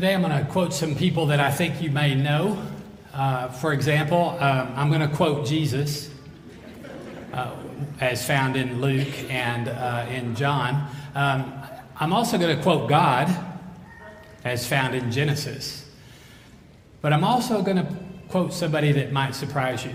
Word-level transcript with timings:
Today 0.00 0.14
I'm 0.14 0.22
going 0.22 0.46
to 0.46 0.50
quote 0.50 0.72
some 0.72 0.94
people 0.94 1.26
that 1.26 1.40
I 1.40 1.50
think 1.50 1.82
you 1.82 1.90
may 1.90 2.14
know. 2.14 2.66
Uh, 3.12 3.48
for 3.48 3.74
example, 3.74 4.30
um, 4.40 4.72
I'm 4.74 4.88
going 4.88 5.06
to 5.06 5.14
quote 5.14 5.46
Jesus 5.46 6.08
uh, 7.34 7.54
as 8.00 8.26
found 8.26 8.56
in 8.56 8.80
Luke 8.80 9.30
and 9.30 9.68
uh, 9.68 10.06
in 10.08 10.34
John. 10.34 10.88
Um, 11.14 11.52
I'm 11.98 12.14
also 12.14 12.38
going 12.38 12.56
to 12.56 12.62
quote 12.62 12.88
God 12.88 13.28
as 14.42 14.66
found 14.66 14.94
in 14.94 15.12
Genesis. 15.12 15.86
But 17.02 17.12
I'm 17.12 17.22
also 17.22 17.60
going 17.60 17.76
to 17.76 17.94
quote 18.30 18.54
somebody 18.54 18.92
that 18.92 19.12
might 19.12 19.34
surprise 19.34 19.84
you 19.84 19.94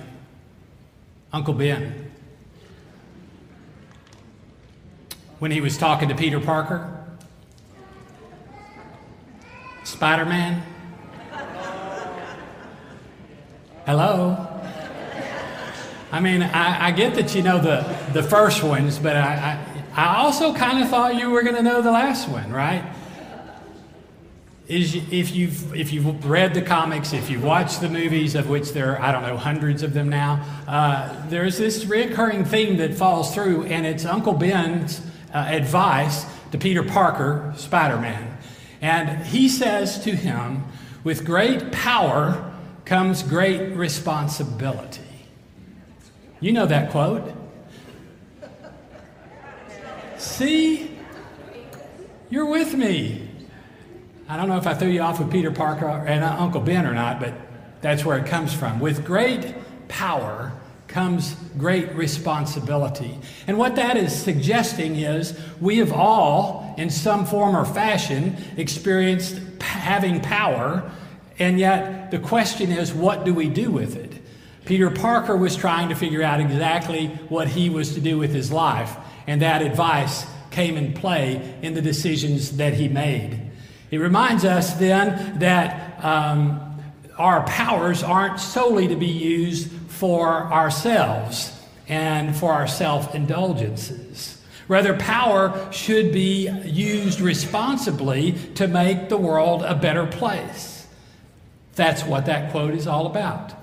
Uncle 1.33 1.55
Ben. 1.55 2.11
When 5.39 5.49
he 5.49 5.61
was 5.61 5.79
talking 5.79 6.09
to 6.09 6.15
Peter 6.15 6.39
Parker, 6.39 6.94
Spider 9.85 10.25
Man? 10.25 10.63
Hello? 13.85 14.47
I 16.11 16.19
mean, 16.19 16.41
I, 16.41 16.87
I, 16.87 16.91
get 16.91 17.13
that 17.15 17.35
you 17.35 17.43
know 17.43 17.59
the, 17.59 17.85
the 18.11 18.23
first 18.23 18.63
ones, 18.63 18.97
but 18.97 19.15
I, 19.15 19.59
I, 19.95 20.01
I 20.01 20.15
also 20.17 20.55
kind 20.55 20.83
of 20.83 20.89
thought 20.89 21.15
you 21.15 21.29
were 21.29 21.43
going 21.43 21.55
to 21.55 21.61
know 21.61 21.83
the 21.83 21.91
last 21.91 22.27
one, 22.27 22.51
right? 22.51 22.83
Is 24.67 24.95
if 24.95 25.35
you've 25.35 25.75
if 25.75 25.93
you've 25.93 26.25
read 26.25 26.55
the 26.55 26.63
comics, 26.63 27.13
if 27.13 27.29
you've 27.29 27.43
watched 27.43 27.81
the 27.81 27.89
movies, 27.89 28.33
of 28.33 28.49
which 28.49 28.71
there 28.71 28.97
are 28.97 29.01
I 29.01 29.11
don't 29.11 29.21
know 29.21 29.37
hundreds 29.37 29.83
of 29.83 29.93
them 29.93 30.09
now, 30.09 30.43
uh, 30.67 31.27
there's 31.27 31.59
this 31.59 31.85
recurring 31.85 32.43
theme 32.43 32.77
that 32.77 32.95
falls 32.95 33.35
through, 33.35 33.65
and 33.65 33.85
it's 33.85 34.05
Uncle 34.05 34.33
Ben's 34.33 35.01
uh, 35.31 35.37
advice 35.37 36.25
to 36.51 36.57
Peter 36.57 36.81
Parker, 36.81 37.53
Spider-Man. 37.55 38.34
And 38.85 39.25
he 39.25 39.49
says 39.49 39.97
to 40.03 40.11
him, 40.11 40.63
With 41.03 41.25
great 41.25 41.71
power 41.71 42.53
comes 42.85 43.23
great 43.23 43.75
responsibility. 43.75 45.01
You 46.39 46.51
know 46.51 46.67
that 46.67 46.91
quote. 46.91 47.33
See? 50.19 50.91
You're 52.29 52.45
with 52.45 52.75
me. 52.75 53.27
I 54.29 54.37
don't 54.37 54.49
know 54.49 54.57
if 54.57 54.67
I 54.67 54.75
threw 54.75 54.89
you 54.89 55.01
off 55.01 55.17
with 55.17 55.31
Peter 55.31 55.49
Parker 55.49 55.87
and 55.87 56.23
uh, 56.23 56.35
Uncle 56.37 56.61
Ben 56.61 56.85
or 56.85 56.93
not, 56.93 57.19
but 57.19 57.33
that's 57.81 58.05
where 58.05 58.19
it 58.19 58.27
comes 58.27 58.53
from. 58.53 58.79
With 58.79 59.03
great 59.03 59.55
power 59.87 60.51
comes 60.87 61.35
great 61.57 61.91
responsibility. 61.95 63.17
And 63.47 63.57
what 63.57 63.77
that 63.77 63.97
is 63.97 64.15
suggesting 64.15 64.95
is 64.95 65.39
we 65.59 65.79
have 65.79 65.91
all, 65.91 66.64
in 66.77 66.89
some 66.89 67.25
form 67.25 67.55
or 67.55 67.65
fashion, 67.65 68.35
experienced 68.57 69.39
having 69.61 70.21
power, 70.21 70.89
and 71.39 71.59
yet 71.59 72.11
the 72.11 72.19
question 72.19 72.71
is, 72.71 72.93
what 72.93 73.25
do 73.25 73.33
we 73.33 73.49
do 73.49 73.71
with 73.71 73.95
it? 73.95 74.21
Peter 74.65 74.89
Parker 74.89 75.37
was 75.37 75.55
trying 75.55 75.89
to 75.89 75.95
figure 75.95 76.23
out 76.23 76.39
exactly 76.39 77.07
what 77.29 77.47
he 77.47 77.69
was 77.69 77.93
to 77.93 78.01
do 78.01 78.17
with 78.17 78.33
his 78.33 78.51
life, 78.51 78.95
and 79.27 79.41
that 79.41 79.61
advice 79.61 80.25
came 80.51 80.77
in 80.77 80.93
play 80.93 81.57
in 81.61 81.73
the 81.73 81.81
decisions 81.81 82.57
that 82.57 82.73
he 82.73 82.87
made. 82.87 83.39
It 83.91 83.97
reminds 83.97 84.45
us 84.45 84.73
then 84.73 85.39
that 85.39 86.03
um, 86.03 86.81
our 87.17 87.43
powers 87.43 88.03
aren't 88.03 88.39
solely 88.39 88.87
to 88.87 88.95
be 88.95 89.07
used 89.07 89.71
for 89.87 90.51
ourselves 90.51 91.51
and 91.87 92.35
for 92.35 92.51
our 92.51 92.67
self 92.67 93.13
indulgences. 93.13 94.34
Rather, 94.67 94.95
power 94.95 95.71
should 95.71 96.11
be 96.11 96.49
used 96.65 97.21
responsibly 97.21 98.31
to 98.55 98.67
make 98.67 99.09
the 99.09 99.17
world 99.17 99.63
a 99.63 99.75
better 99.75 100.07
place. 100.07 100.87
That's 101.75 102.03
what 102.03 102.25
that 102.25 102.51
quote 102.51 102.73
is 102.73 102.87
all 102.87 103.05
about. 103.05 103.53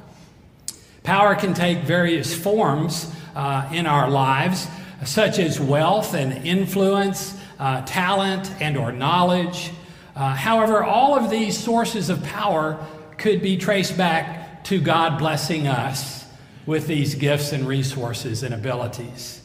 Power 1.03 1.35
can 1.35 1.55
take 1.55 1.79
various 1.79 2.35
forms 2.35 3.13
uh, 3.35 3.69
in 3.73 3.87
our 3.87 4.09
lives, 4.09 4.69
such 5.05 5.39
as 5.39 5.59
wealth 5.59 6.15
and 6.15 6.47
influence, 6.47 7.37
uh, 7.59 7.83
talent 7.85 8.53
and 8.61 8.77
or 8.77 8.93
knowledge. 8.93 9.73
Uh, 10.15 10.35
however, 10.35 10.85
all 10.85 11.17
of 11.17 11.31
these 11.31 11.59
sources 11.59 12.11
of 12.11 12.23
power 12.23 12.85
could 13.19 13.43
be 13.43 13.57
traced 13.57 13.97
back 13.97 14.63
to 14.65 14.81
God 14.81 15.19
blessing 15.19 15.67
us 15.67 16.25
with 16.67 16.87
these 16.87 17.17
gifts 17.17 17.53
and 17.53 17.67
resources 17.67 18.45
and 18.45 18.55
abilities. 18.55 19.42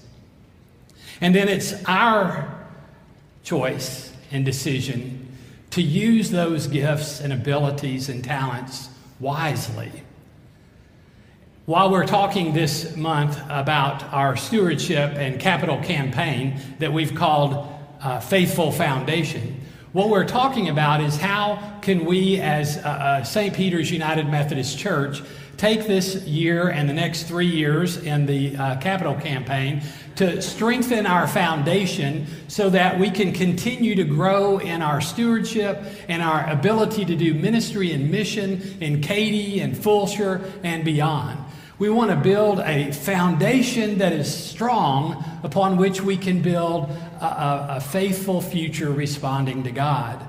And 1.21 1.33
then 1.33 1.49
it's 1.49 1.73
our 1.85 2.53
choice 3.43 4.13
and 4.31 4.45
decision 4.45 5.27
to 5.71 5.81
use 5.81 6.31
those 6.31 6.67
gifts 6.67 7.21
and 7.21 7.33
abilities 7.33 8.09
and 8.09 8.23
talents 8.23 8.89
wisely. 9.19 9.91
While 11.65 11.91
we're 11.91 12.05
talking 12.05 12.53
this 12.53 12.95
month 12.95 13.39
about 13.49 14.03
our 14.13 14.37
stewardship 14.37 15.15
and 15.15 15.39
capital 15.39 15.77
campaign 15.83 16.59
that 16.79 16.93
we've 16.93 17.13
called 17.13 17.67
uh, 18.01 18.19
Faithful 18.21 18.71
Foundation, 18.71 19.59
what 19.91 20.09
we're 20.09 20.27
talking 20.27 20.69
about 20.69 21.01
is 21.01 21.17
how 21.17 21.79
can 21.81 22.05
we, 22.05 22.39
as 22.39 22.77
uh, 22.77 22.81
uh, 22.81 23.23
St. 23.23 23.53
Peter's 23.53 23.91
United 23.91 24.29
Methodist 24.29 24.77
Church, 24.77 25.21
take 25.57 25.87
this 25.87 26.23
year 26.23 26.69
and 26.69 26.87
the 26.87 26.93
next 26.93 27.23
three 27.23 27.47
years 27.47 27.97
in 27.97 28.25
the 28.25 28.55
uh, 28.55 28.77
capital 28.77 29.15
campaign 29.15 29.81
to 30.17 30.41
strengthen 30.41 31.05
our 31.05 31.27
foundation 31.27 32.25
so 32.47 32.69
that 32.71 32.99
we 32.99 33.11
can 33.11 33.31
continue 33.31 33.93
to 33.95 34.03
grow 34.03 34.57
in 34.57 34.81
our 34.81 34.99
stewardship 34.99 35.83
and 36.07 36.21
our 36.21 36.49
ability 36.49 37.05
to 37.05 37.15
do 37.15 37.33
ministry 37.35 37.91
and 37.91 38.09
mission 38.11 38.77
in 38.81 39.01
Katy 39.01 39.59
and 39.59 39.75
Fulshear 39.75 40.51
and 40.63 40.83
beyond. 40.83 41.39
We 41.79 41.91
want 41.91 42.09
to 42.09 42.17
build 42.17 42.59
a 42.61 42.91
foundation 42.91 43.99
that 43.99 44.11
is 44.11 44.33
strong 44.33 45.23
upon 45.43 45.77
which 45.77 46.01
we 46.01 46.17
can 46.17 46.41
build 46.41 46.89
a, 47.21 47.25
a, 47.25 47.67
a 47.77 47.79
faithful 47.79 48.41
future 48.41 48.91
responding 48.91 49.63
to 49.65 49.71
God. 49.71 50.27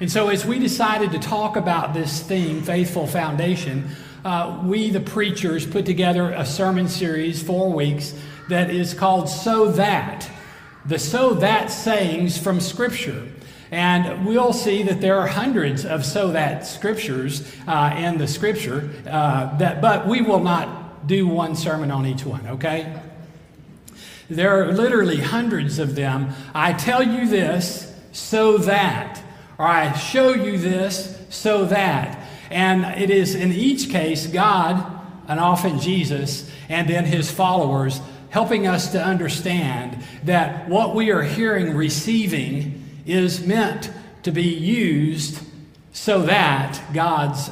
And 0.00 0.12
so, 0.12 0.28
as 0.28 0.44
we 0.44 0.58
decided 0.58 1.12
to 1.12 1.18
talk 1.18 1.56
about 1.56 1.94
this 1.94 2.20
theme, 2.20 2.62
Faithful 2.62 3.06
Foundation, 3.06 3.88
uh, 4.24 4.60
we, 4.62 4.90
the 4.90 5.00
preachers, 5.00 5.66
put 5.66 5.86
together 5.86 6.32
a 6.32 6.44
sermon 6.44 6.88
series, 6.88 7.42
four 7.42 7.72
weeks, 7.72 8.14
that 8.50 8.70
is 8.70 8.94
called 8.94 9.28
So 9.28 9.72
That. 9.72 10.30
The 10.84 10.98
So 10.98 11.34
That 11.34 11.70
sayings 11.70 12.38
from 12.38 12.60
Scripture. 12.60 13.26
And 13.70 14.26
we'll 14.26 14.52
see 14.52 14.82
that 14.82 15.00
there 15.00 15.18
are 15.18 15.28
hundreds 15.28 15.84
of 15.84 16.04
so 16.04 16.32
that 16.32 16.66
scriptures 16.66 17.50
uh, 17.68 17.94
in 17.96 18.18
the 18.18 18.26
scripture, 18.26 18.90
uh, 19.08 19.56
that, 19.58 19.80
but 19.80 20.08
we 20.08 20.22
will 20.22 20.40
not 20.40 21.06
do 21.06 21.28
one 21.28 21.54
sermon 21.54 21.92
on 21.92 22.04
each 22.04 22.24
one, 22.24 22.44
okay? 22.48 23.00
There 24.28 24.60
are 24.60 24.72
literally 24.72 25.18
hundreds 25.18 25.78
of 25.78 25.94
them. 25.94 26.34
I 26.52 26.72
tell 26.72 27.02
you 27.02 27.28
this 27.28 27.94
so 28.10 28.58
that, 28.58 29.22
or 29.56 29.66
I 29.66 29.92
show 29.96 30.34
you 30.34 30.58
this 30.58 31.16
so 31.30 31.64
that. 31.66 32.18
And 32.50 32.84
it 33.00 33.10
is 33.10 33.36
in 33.36 33.52
each 33.52 33.90
case 33.90 34.26
God, 34.26 34.98
and 35.28 35.38
often 35.38 35.78
Jesus, 35.78 36.50
and 36.68 36.88
then 36.88 37.04
his 37.04 37.30
followers 37.30 38.00
helping 38.30 38.66
us 38.66 38.92
to 38.92 39.02
understand 39.02 40.02
that 40.24 40.68
what 40.68 40.94
we 40.94 41.10
are 41.10 41.22
hearing, 41.22 41.74
receiving, 41.74 42.84
is 43.06 43.44
meant 43.44 43.90
to 44.22 44.30
be 44.30 44.42
used 44.42 45.42
so 45.92 46.22
that 46.22 46.80
God's 46.94 47.50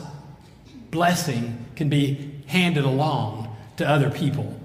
blessing 0.90 1.66
can 1.76 1.88
be 1.88 2.42
handed 2.46 2.84
along 2.84 3.56
to 3.76 3.88
other 3.88 4.10
people. 4.10 4.58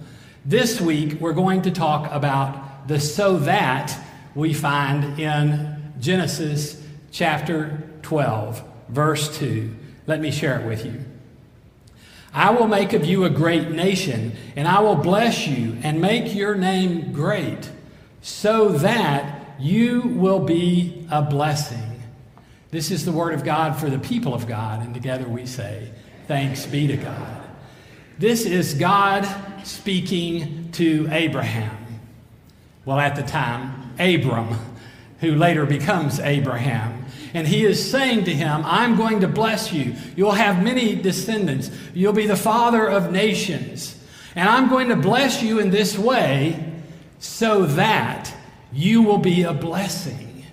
This 0.45 0.79
week, 0.79 1.19
we're 1.19 1.33
going 1.33 1.63
to 1.63 1.71
talk 1.71 2.11
about 2.11 2.87
the 2.87 2.99
so 2.99 3.37
that 3.39 3.97
we 4.35 4.53
find 4.53 5.19
in 5.19 5.93
Genesis 5.99 6.81
chapter 7.11 7.83
12, 8.01 8.63
verse 8.89 9.37
2. 9.37 9.75
Let 10.05 10.19
me 10.19 10.31
share 10.31 10.59
it 10.59 10.67
with 10.67 10.85
you. 10.85 11.03
I 12.33 12.49
will 12.49 12.67
make 12.67 12.93
of 12.93 13.05
you 13.05 13.25
a 13.25 13.29
great 13.29 13.69
nation, 13.69 14.35
and 14.55 14.67
I 14.67 14.79
will 14.79 14.95
bless 14.95 15.47
you 15.47 15.77
and 15.83 16.01
make 16.01 16.33
your 16.33 16.55
name 16.55 17.13
great, 17.13 17.69
so 18.21 18.69
that 18.69 19.55
you 19.59 20.01
will 20.01 20.39
be 20.39 21.05
a 21.11 21.21
blessing. 21.21 22.01
This 22.71 22.89
is 22.89 23.05
the 23.05 23.11
word 23.11 23.35
of 23.35 23.43
God 23.43 23.79
for 23.79 23.89
the 23.89 23.99
people 23.99 24.33
of 24.33 24.47
God, 24.47 24.83
and 24.83 24.95
together 24.95 25.27
we 25.27 25.45
say, 25.45 25.91
Thanks 26.27 26.65
be 26.65 26.87
to 26.87 26.97
God. 26.97 27.41
This 28.17 28.45
is 28.45 28.73
God 28.73 29.27
speaking 29.63 30.71
to 30.71 31.07
Abraham. 31.11 31.77
Well, 32.85 32.99
at 32.99 33.15
the 33.15 33.23
time, 33.23 33.91
Abram, 33.99 34.57
who 35.19 35.35
later 35.35 35.65
becomes 35.65 36.19
Abraham. 36.19 36.92
And 37.33 37.47
he 37.47 37.65
is 37.65 37.89
saying 37.89 38.25
to 38.25 38.33
him, 38.33 38.61
I'm 38.63 38.95
going 38.95 39.21
to 39.21 39.27
bless 39.27 39.73
you. 39.73 39.95
You'll 40.15 40.31
have 40.31 40.63
many 40.63 40.95
descendants. 40.95 41.71
You'll 41.93 42.13
be 42.13 42.27
the 42.27 42.35
father 42.35 42.85
of 42.87 43.11
nations. 43.11 43.99
And 44.35 44.47
I'm 44.47 44.69
going 44.69 44.89
to 44.89 44.95
bless 44.95 45.41
you 45.41 45.59
in 45.59 45.71
this 45.71 45.97
way 45.97 46.71
so 47.19 47.65
that 47.65 48.33
you 48.71 49.01
will 49.01 49.17
be 49.17 49.43
a 49.43 49.53
blessing. 49.53 50.45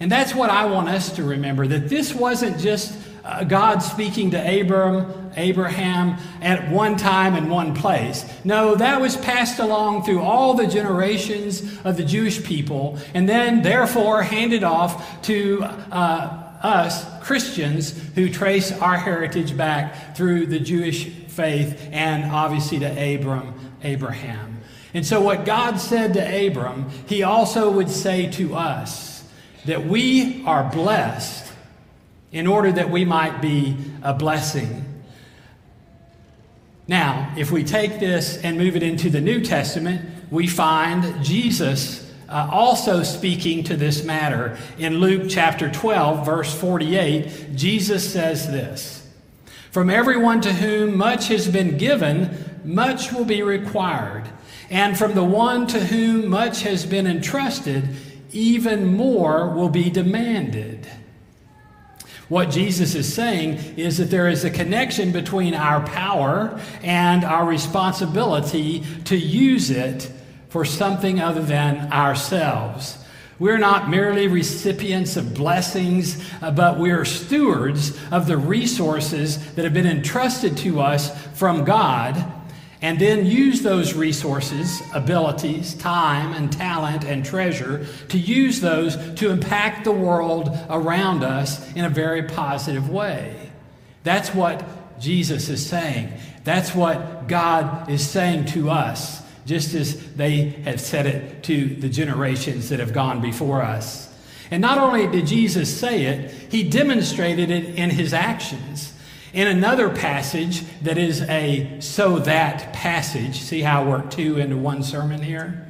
And 0.00 0.10
that's 0.10 0.34
what 0.34 0.50
I 0.50 0.66
want 0.66 0.88
us 0.88 1.12
to 1.12 1.22
remember 1.22 1.66
that 1.68 1.88
this 1.88 2.12
wasn't 2.12 2.58
just 2.58 2.92
uh, 3.24 3.44
God 3.44 3.78
speaking 3.78 4.32
to 4.32 4.60
Abram, 4.60 5.30
Abraham 5.36 6.18
at 6.40 6.70
one 6.70 6.96
time 6.96 7.36
in 7.36 7.48
one 7.48 7.74
place. 7.74 8.24
No, 8.44 8.74
that 8.74 9.00
was 9.00 9.16
passed 9.16 9.58
along 9.58 10.04
through 10.04 10.20
all 10.20 10.54
the 10.54 10.66
generations 10.66 11.62
of 11.84 11.96
the 11.96 12.04
Jewish 12.04 12.42
people, 12.42 12.98
and 13.14 13.28
then 13.28 13.62
therefore 13.62 14.22
handed 14.22 14.64
off 14.64 15.22
to 15.22 15.62
uh, 15.62 16.42
us 16.62 17.04
Christians 17.22 17.98
who 18.14 18.28
trace 18.28 18.72
our 18.72 18.96
heritage 18.96 19.56
back 19.56 20.16
through 20.16 20.46
the 20.46 20.58
Jewish 20.58 21.08
faith 21.08 21.88
and 21.92 22.30
obviously 22.30 22.78
to 22.80 22.86
Abram, 22.86 23.54
Abraham. 23.82 24.60
And 24.94 25.06
so, 25.06 25.20
what 25.20 25.44
God 25.44 25.76
said 25.76 26.14
to 26.14 26.46
Abram, 26.46 26.90
he 27.06 27.22
also 27.22 27.70
would 27.70 27.88
say 27.88 28.30
to 28.32 28.54
us 28.54 29.24
that 29.64 29.86
we 29.86 30.44
are 30.44 30.70
blessed 30.70 31.41
in 32.32 32.46
order 32.46 32.72
that 32.72 32.90
we 32.90 33.04
might 33.04 33.40
be 33.40 33.76
a 34.02 34.14
blessing. 34.14 34.84
Now, 36.88 37.32
if 37.36 37.50
we 37.52 37.62
take 37.62 38.00
this 38.00 38.38
and 38.38 38.58
move 38.58 38.74
it 38.74 38.82
into 38.82 39.08
the 39.10 39.20
New 39.20 39.42
Testament, 39.42 40.02
we 40.30 40.46
find 40.46 41.22
Jesus 41.22 42.10
uh, 42.28 42.48
also 42.50 43.02
speaking 43.02 43.62
to 43.64 43.76
this 43.76 44.02
matter. 44.02 44.56
In 44.78 44.98
Luke 44.98 45.24
chapter 45.28 45.70
12, 45.70 46.24
verse 46.24 46.58
48, 46.58 47.54
Jesus 47.54 48.10
says 48.10 48.48
this 48.48 49.06
From 49.70 49.90
everyone 49.90 50.40
to 50.40 50.52
whom 50.52 50.96
much 50.96 51.28
has 51.28 51.48
been 51.48 51.76
given, 51.76 52.60
much 52.64 53.12
will 53.12 53.26
be 53.26 53.42
required. 53.42 54.24
And 54.70 54.96
from 54.96 55.14
the 55.14 55.24
one 55.24 55.66
to 55.68 55.80
whom 55.80 56.28
much 56.28 56.62
has 56.62 56.86
been 56.86 57.06
entrusted, 57.06 57.88
even 58.32 58.86
more 58.96 59.50
will 59.50 59.68
be 59.68 59.90
demanded. 59.90 60.88
What 62.32 62.48
Jesus 62.48 62.94
is 62.94 63.12
saying 63.12 63.58
is 63.76 63.98
that 63.98 64.08
there 64.08 64.26
is 64.26 64.42
a 64.42 64.48
connection 64.48 65.12
between 65.12 65.52
our 65.52 65.86
power 65.86 66.58
and 66.82 67.24
our 67.24 67.44
responsibility 67.44 68.82
to 69.04 69.18
use 69.18 69.68
it 69.68 70.10
for 70.48 70.64
something 70.64 71.20
other 71.20 71.42
than 71.42 71.92
ourselves. 71.92 72.96
We're 73.38 73.58
not 73.58 73.90
merely 73.90 74.28
recipients 74.28 75.18
of 75.18 75.34
blessings, 75.34 76.26
uh, 76.40 76.52
but 76.52 76.78
we're 76.78 77.04
stewards 77.04 77.98
of 78.10 78.26
the 78.26 78.38
resources 78.38 79.52
that 79.52 79.66
have 79.66 79.74
been 79.74 79.86
entrusted 79.86 80.56
to 80.56 80.80
us 80.80 81.14
from 81.34 81.66
God 81.66 82.16
and 82.82 82.98
then 82.98 83.24
use 83.24 83.62
those 83.62 83.94
resources, 83.94 84.82
abilities, 84.92 85.74
time, 85.74 86.32
and 86.32 86.52
talent 86.52 87.04
and 87.04 87.24
treasure 87.24 87.86
to 88.08 88.18
use 88.18 88.60
those 88.60 88.96
to 89.14 89.30
impact 89.30 89.84
the 89.84 89.92
world 89.92 90.50
around 90.68 91.22
us 91.22 91.72
in 91.74 91.84
a 91.84 91.88
very 91.88 92.24
positive 92.24 92.90
way. 92.90 93.50
That's 94.02 94.34
what 94.34 94.64
Jesus 95.00 95.48
is 95.48 95.64
saying. 95.64 96.12
That's 96.42 96.74
what 96.74 97.28
God 97.28 97.88
is 97.88 98.06
saying 98.06 98.46
to 98.46 98.68
us, 98.68 99.22
just 99.46 99.74
as 99.74 100.14
they 100.14 100.50
have 100.64 100.80
said 100.80 101.06
it 101.06 101.44
to 101.44 101.76
the 101.76 101.88
generations 101.88 102.68
that 102.70 102.80
have 102.80 102.92
gone 102.92 103.20
before 103.20 103.62
us. 103.62 104.12
And 104.50 104.60
not 104.60 104.78
only 104.78 105.06
did 105.06 105.26
Jesus 105.26 105.74
say 105.74 106.04
it, 106.06 106.30
he 106.50 106.68
demonstrated 106.68 107.48
it 107.50 107.76
in 107.76 107.90
his 107.90 108.12
actions. 108.12 108.91
In 109.32 109.46
another 109.46 109.88
passage 109.88 110.62
that 110.82 110.98
is 110.98 111.22
a 111.22 111.80
so 111.80 112.18
that 112.18 112.74
passage, 112.74 113.40
see 113.40 113.62
how 113.62 113.82
I 113.82 113.86
work 113.86 114.10
two 114.10 114.36
into 114.36 114.58
one 114.58 114.82
sermon 114.82 115.22
here? 115.22 115.68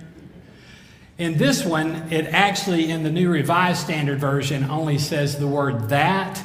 In 1.17 1.39
this 1.39 1.65
one, 1.65 2.13
it 2.13 2.27
actually, 2.27 2.91
in 2.91 3.05
the 3.05 3.11
New 3.11 3.31
Revised 3.31 3.81
Standard 3.81 4.19
Version, 4.19 4.65
only 4.69 4.99
says 4.99 5.39
the 5.39 5.47
word 5.47 5.91
that, 5.91 6.45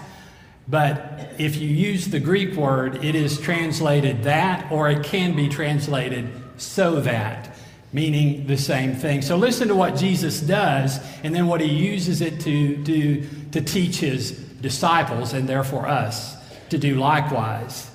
but 0.68 1.32
if 1.40 1.56
you 1.56 1.68
use 1.68 2.10
the 2.10 2.20
Greek 2.20 2.56
word, 2.56 3.04
it 3.04 3.16
is 3.16 3.40
translated 3.40 4.24
that, 4.24 4.72
or 4.72 4.88
it 4.88 5.04
can 5.04 5.36
be 5.36 5.50
translated 5.50 6.30
so 6.58 7.02
that, 7.02 7.56
meaning 7.92 8.46
the 8.46 8.58
same 8.58 8.94
thing. 8.94 9.24
So 9.24 9.38
listen 9.38 9.70
to 9.70 9.76
what 9.76 9.96
Jesus 9.96 10.40
does, 10.40 11.00
and 11.24 11.34
then 11.34 11.48
what 11.48 11.62
he 11.62 11.74
uses 11.74 12.22
it 12.22 12.42
to 12.42 12.76
do 12.76 13.26
to 13.54 13.62
teach 13.62 13.98
his 13.98 14.32
disciples, 14.62 15.34
and 15.34 15.50
therefore 15.50 15.88
us 15.88 16.37
to 16.70 16.78
do 16.78 16.96
likewise. 16.96 17.90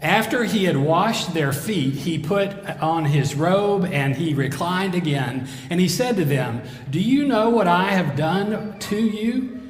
After 0.00 0.44
he 0.44 0.64
had 0.64 0.76
washed 0.76 1.32
their 1.32 1.52
feet, 1.52 1.94
he 1.94 2.18
put 2.18 2.54
on 2.80 3.06
his 3.06 3.34
robe 3.34 3.86
and 3.86 4.14
he 4.14 4.34
reclined 4.34 4.94
again. 4.94 5.48
And 5.70 5.80
he 5.80 5.88
said 5.88 6.16
to 6.16 6.24
them, 6.24 6.62
Do 6.90 7.00
you 7.00 7.26
know 7.26 7.48
what 7.48 7.66
I 7.66 7.90
have 7.90 8.14
done 8.14 8.78
to 8.78 8.96
you? 8.96 9.60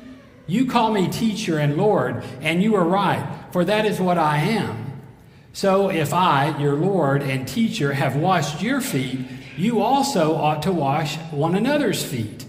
You 0.48 0.66
call 0.66 0.92
me 0.92 1.08
teacher 1.08 1.58
and 1.58 1.76
Lord, 1.76 2.24
and 2.40 2.62
you 2.62 2.74
are 2.76 2.84
right, 2.84 3.26
for 3.50 3.64
that 3.64 3.84
is 3.84 4.00
what 4.00 4.18
I 4.18 4.38
am. 4.38 5.02
So 5.52 5.90
if 5.90 6.12
I, 6.12 6.56
your 6.58 6.74
Lord 6.74 7.22
and 7.22 7.48
teacher, 7.48 7.94
have 7.94 8.14
washed 8.14 8.62
your 8.62 8.80
feet, 8.80 9.20
you 9.56 9.80
also 9.80 10.34
ought 10.34 10.62
to 10.62 10.72
wash 10.72 11.16
one 11.30 11.54
another's 11.54 12.04
feet. 12.04 12.44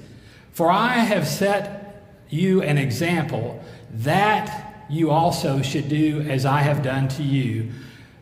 For 0.52 0.70
I 0.70 0.96
have 0.96 1.28
set 1.28 2.04
you 2.30 2.62
an 2.62 2.78
example 2.78 3.64
that 3.92 4.67
you 4.90 5.12
also 5.12 5.62
should 5.62 5.90
do 5.90 6.22
as 6.22 6.46
I 6.46 6.60
have 6.62 6.82
done 6.82 7.08
to 7.10 7.24
you. 7.24 7.72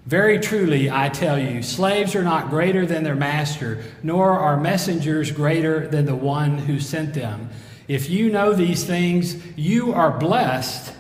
Very 0.06 0.40
truly, 0.40 0.90
I 0.90 1.10
tell 1.10 1.40
you, 1.40 1.64
slaves 1.64 2.16
are 2.16 2.24
not 2.24 2.50
greater 2.50 2.86
than 2.86 3.04
their 3.04 3.16
master, 3.16 3.84
nor 4.04 4.32
are 4.32 4.60
messengers 4.60 5.32
greater 5.32 5.88
than 5.88 6.06
the 6.06 6.16
one 6.16 6.60
who 6.60 6.80
sent 6.80 7.16
them. 7.16 7.50
If 7.88 8.10
you 8.10 8.32
know 8.32 8.54
these 8.54 8.84
things, 8.84 9.36
you 9.56 9.94
are 9.94 10.12
blessed 10.12 10.94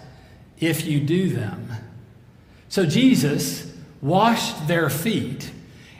if 0.60 0.86
you 0.86 1.00
do 1.00 1.30
them. 1.30 1.70
So 2.70 2.86
Jesus 2.86 3.72
washed 4.02 4.68
their 4.68 4.90
feet 4.90 5.52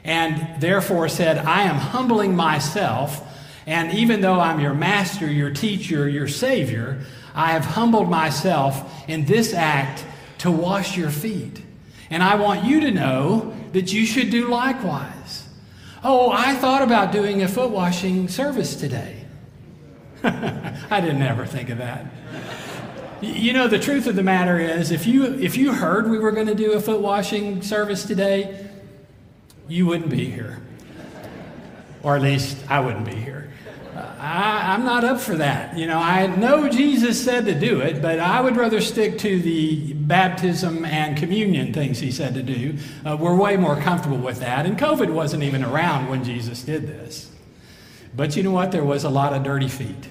and 0.04 0.60
therefore 0.60 1.08
said, 1.08 1.38
I 1.38 1.62
am 1.62 1.76
humbling 1.76 2.36
myself. 2.36 3.22
And 3.66 3.92
even 3.92 4.20
though 4.20 4.38
I'm 4.38 4.60
your 4.60 4.74
master, 4.74 5.26
your 5.26 5.50
teacher, 5.50 6.08
your 6.08 6.28
savior, 6.28 7.04
I 7.36 7.52
have 7.52 7.64
humbled 7.64 8.08
myself 8.08 9.08
in 9.08 9.26
this 9.26 9.52
act 9.52 10.04
to 10.38 10.50
wash 10.50 10.96
your 10.96 11.10
feet. 11.10 11.62
And 12.10 12.22
I 12.22 12.36
want 12.36 12.64
you 12.64 12.80
to 12.80 12.90
know 12.90 13.54
that 13.72 13.92
you 13.92 14.06
should 14.06 14.30
do 14.30 14.48
likewise. 14.48 15.46
Oh, 16.02 16.30
I 16.32 16.54
thought 16.54 16.82
about 16.82 17.12
doing 17.12 17.42
a 17.42 17.48
foot 17.48 17.70
washing 17.70 18.28
service 18.28 18.76
today. 18.76 19.24
I 20.24 21.00
didn't 21.00 21.22
ever 21.22 21.46
think 21.46 21.68
of 21.68 21.78
that. 21.78 22.06
You 23.20 23.52
know, 23.52 23.66
the 23.66 23.78
truth 23.78 24.06
of 24.06 24.14
the 24.14 24.22
matter 24.22 24.58
is, 24.58 24.90
if 24.90 25.06
you, 25.06 25.24
if 25.24 25.56
you 25.56 25.72
heard 25.72 26.10
we 26.10 26.18
were 26.18 26.32
going 26.32 26.46
to 26.46 26.54
do 26.54 26.72
a 26.72 26.80
foot 26.80 27.00
washing 27.00 27.62
service 27.62 28.04
today, 28.04 28.68
you 29.68 29.86
wouldn't 29.86 30.10
be 30.10 30.30
here. 30.30 30.60
Or 32.02 32.16
at 32.16 32.22
least 32.22 32.58
I 32.68 32.80
wouldn't 32.80 33.04
be 33.04 33.14
here. 33.14 33.45
I, 34.18 34.74
am 34.74 34.84
not 34.84 35.04
up 35.04 35.20
for 35.20 35.36
that. 35.36 35.76
You 35.76 35.86
know, 35.86 35.98
I 35.98 36.26
know 36.26 36.68
Jesus 36.68 37.22
said 37.22 37.44
to 37.46 37.58
do 37.58 37.80
it, 37.80 38.00
but 38.00 38.18
I 38.18 38.40
would 38.40 38.56
rather 38.56 38.80
stick 38.80 39.18
to 39.18 39.40
the 39.40 39.92
baptism 39.94 40.84
and 40.84 41.16
communion 41.16 41.72
things 41.72 41.98
he 41.98 42.10
said 42.10 42.34
to 42.34 42.42
do. 42.42 42.76
Uh, 43.04 43.16
we're 43.18 43.34
way 43.34 43.56
more 43.56 43.76
comfortable 43.76 44.18
with 44.18 44.40
that. 44.40 44.66
And 44.66 44.78
COVID 44.78 45.12
wasn't 45.12 45.42
even 45.42 45.62
around 45.62 46.08
when 46.08 46.24
Jesus 46.24 46.62
did 46.62 46.86
this. 46.86 47.30
But 48.14 48.36
you 48.36 48.42
know 48.42 48.52
what? 48.52 48.72
There 48.72 48.84
was 48.84 49.04
a 49.04 49.10
lot 49.10 49.32
of 49.32 49.42
dirty 49.42 49.68
feet. 49.68 50.08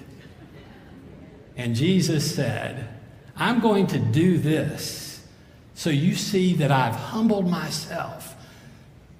And 1.57 1.75
Jesus 1.75 2.35
said, 2.35 2.87
I'm 3.35 3.59
going 3.59 3.87
to 3.87 3.99
do 3.99 4.37
this 4.37 5.25
so 5.73 5.89
you 5.89 6.15
see 6.15 6.53
that 6.53 6.71
I've 6.71 6.95
humbled 6.95 7.49
myself, 7.49 8.35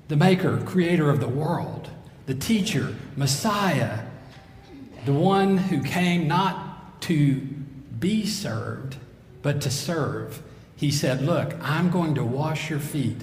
the 0.08 0.16
maker, 0.16 0.62
creator 0.66 1.10
of 1.10 1.20
the 1.20 1.28
world, 1.28 1.90
the 2.28 2.36
teacher, 2.36 2.96
Messiah 3.16 4.00
the 5.06 5.14
one 5.14 5.58
who 5.58 5.82
came 5.82 6.28
not 6.28 7.02
to 7.04 7.36
be 8.00 8.26
served, 8.26 8.98
but 9.42 9.62
to 9.62 9.70
serve. 9.70 10.42
He 10.76 10.92
said, 10.92 11.22
Look, 11.22 11.54
I'm 11.62 11.90
going 11.90 12.16
to 12.16 12.24
wash 12.24 12.70
your 12.70 12.80
feet. 12.80 13.18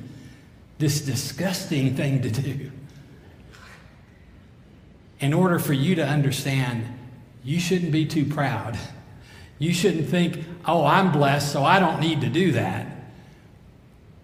This 0.79 1.01
disgusting 1.01 1.97
thing 1.97 2.23
to 2.23 2.31
do. 2.31 2.71
In 5.21 5.33
order 5.33 5.59
for 5.59 5.73
you 5.73 5.95
to 5.97 6.07
understand, 6.07 6.87
you 7.45 7.61
shouldn't 7.61 7.93
be 7.93 8.07
too 8.07 8.25
proud. 8.25 8.79
You 9.59 9.73
shouldn't 9.73 10.09
think, 10.09 10.45
oh, 10.67 10.85
I'm 10.85 11.12
blessed, 11.12 11.53
so 11.53 11.65
I 11.65 11.79
don't 11.79 12.01
need 12.01 12.21
to 12.23 12.29
do 12.29 12.53
that. 12.53 12.87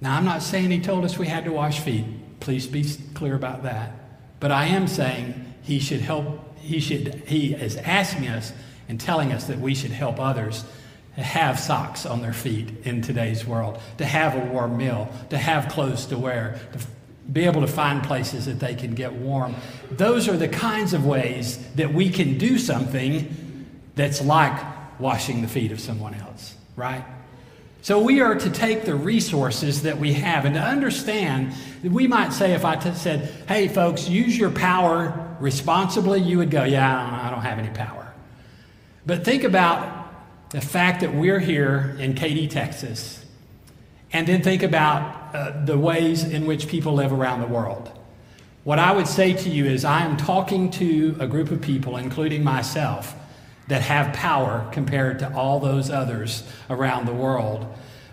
Now, 0.01 0.17
I'm 0.17 0.25
not 0.25 0.43
saying 0.43 0.71
he 0.71 0.81
told 0.81 1.05
us 1.05 1.19
we 1.19 1.27
had 1.27 1.45
to 1.45 1.53
wash 1.53 1.81
feet. 1.81 2.05
Please 2.41 2.67
be 2.67 2.85
clear 3.15 3.35
about 3.35 3.63
that. 3.65 3.93
But 4.41 4.53
I 4.53 4.67
am 4.67 4.87
saying 4.89 5.55
he 5.63 5.79
should 5.79 6.01
help 6.01 6.48
he, 6.69 6.81
should, 6.81 7.15
he 7.27 7.55
is 7.55 7.77
asking 7.77 8.29
us 8.29 8.53
and 8.89 9.01
telling 9.01 9.33
us 9.33 9.45
that 9.47 9.59
we 9.59 9.75
should 9.75 9.91
help 9.91 10.21
others 10.21 10.65
have 11.17 11.59
socks 11.59 12.07
on 12.07 12.23
their 12.23 12.33
feet 12.33 12.69
in 12.85 13.03
today's 13.03 13.45
world, 13.45 13.81
to 13.97 14.05
have 14.05 14.37
a 14.37 14.53
warm 14.53 14.77
meal, 14.77 15.13
to 15.31 15.39
have 15.39 15.69
clothes 15.73 16.07
to 16.07 16.19
wear, 16.19 16.61
to 16.73 16.79
be 17.33 17.45
able 17.45 17.61
to 17.61 17.67
find 17.67 18.03
places 18.03 18.47
that 18.47 18.61
they 18.61 18.75
can 18.75 18.95
get 18.95 19.13
warm. 19.13 19.55
Those 19.91 20.29
are 20.29 20.37
the 20.37 20.49
kinds 20.49 20.95
of 20.95 21.05
ways 21.05 21.59
that 21.75 21.93
we 21.93 22.11
can 22.11 22.39
do 22.39 22.59
something 22.59 23.67
that's 23.97 24.23
like 24.23 24.59
washing 25.01 25.43
the 25.43 25.49
feet 25.49 25.73
of 25.73 25.81
someone 25.81 26.15
else, 26.15 26.55
right? 26.77 27.05
So 27.83 27.99
we 28.01 28.21
are 28.21 28.35
to 28.35 28.51
take 28.51 28.85
the 28.85 28.95
resources 28.95 29.83
that 29.83 29.99
we 29.99 30.13
have 30.15 30.45
and 30.45 30.55
to 30.55 30.61
understand 30.61 31.53
that 31.83 31.93
we 31.93 32.07
might 32.07 32.33
say, 32.33 32.53
if 32.53 32.65
I 32.65 32.77
t- 32.77 32.93
said, 32.93 33.33
hey, 33.49 33.69
folks, 33.69 34.09
use 34.09 34.37
your 34.37 34.51
power 34.51 35.28
responsibly, 35.41 36.21
you 36.21 36.39
would 36.39 36.51
go, 36.51 36.65
yeah, 36.65 37.01
I 37.01 37.11
don't, 37.11 37.21
I 37.21 37.31
don't 37.31 37.43
have 37.43 37.59
any 37.59 37.71
power. 37.71 38.13
But 39.07 39.25
think 39.25 39.45
about 39.45 40.51
the 40.51 40.61
fact 40.61 41.01
that 41.01 41.15
we're 41.15 41.41
here 41.41 41.97
in 41.99 42.15
Katy, 42.15 42.49
Texas, 42.49 43.25
and 44.13 44.27
then 44.27 44.43
think 44.43 44.63
about 44.63 45.35
uh, 45.35 45.65
the 45.65 45.79
ways 45.79 46.25
in 46.25 46.47
which 46.47 46.69
people 46.69 46.95
live 46.95 47.13
around 47.13 47.41
the 47.41 47.47
world. 47.47 47.93
What 48.65 48.79
I 48.79 48.93
would 48.93 49.07
say 49.07 49.33
to 49.33 49.49
you 49.49 49.67
is, 49.67 49.85
I 49.85 50.03
am 50.03 50.17
talking 50.17 50.71
to 50.73 51.17
a 51.21 51.27
group 51.27 51.51
of 51.51 51.61
people, 51.61 51.97
including 51.97 52.45
myself, 52.45 53.15
that 53.69 53.83
have 53.83 54.15
power 54.15 54.69
compared 54.73 55.19
to 55.19 55.35
all 55.35 55.61
those 55.61 55.91
others 55.91 56.43
around 56.71 57.07
the 57.07 57.13
world. 57.13 57.67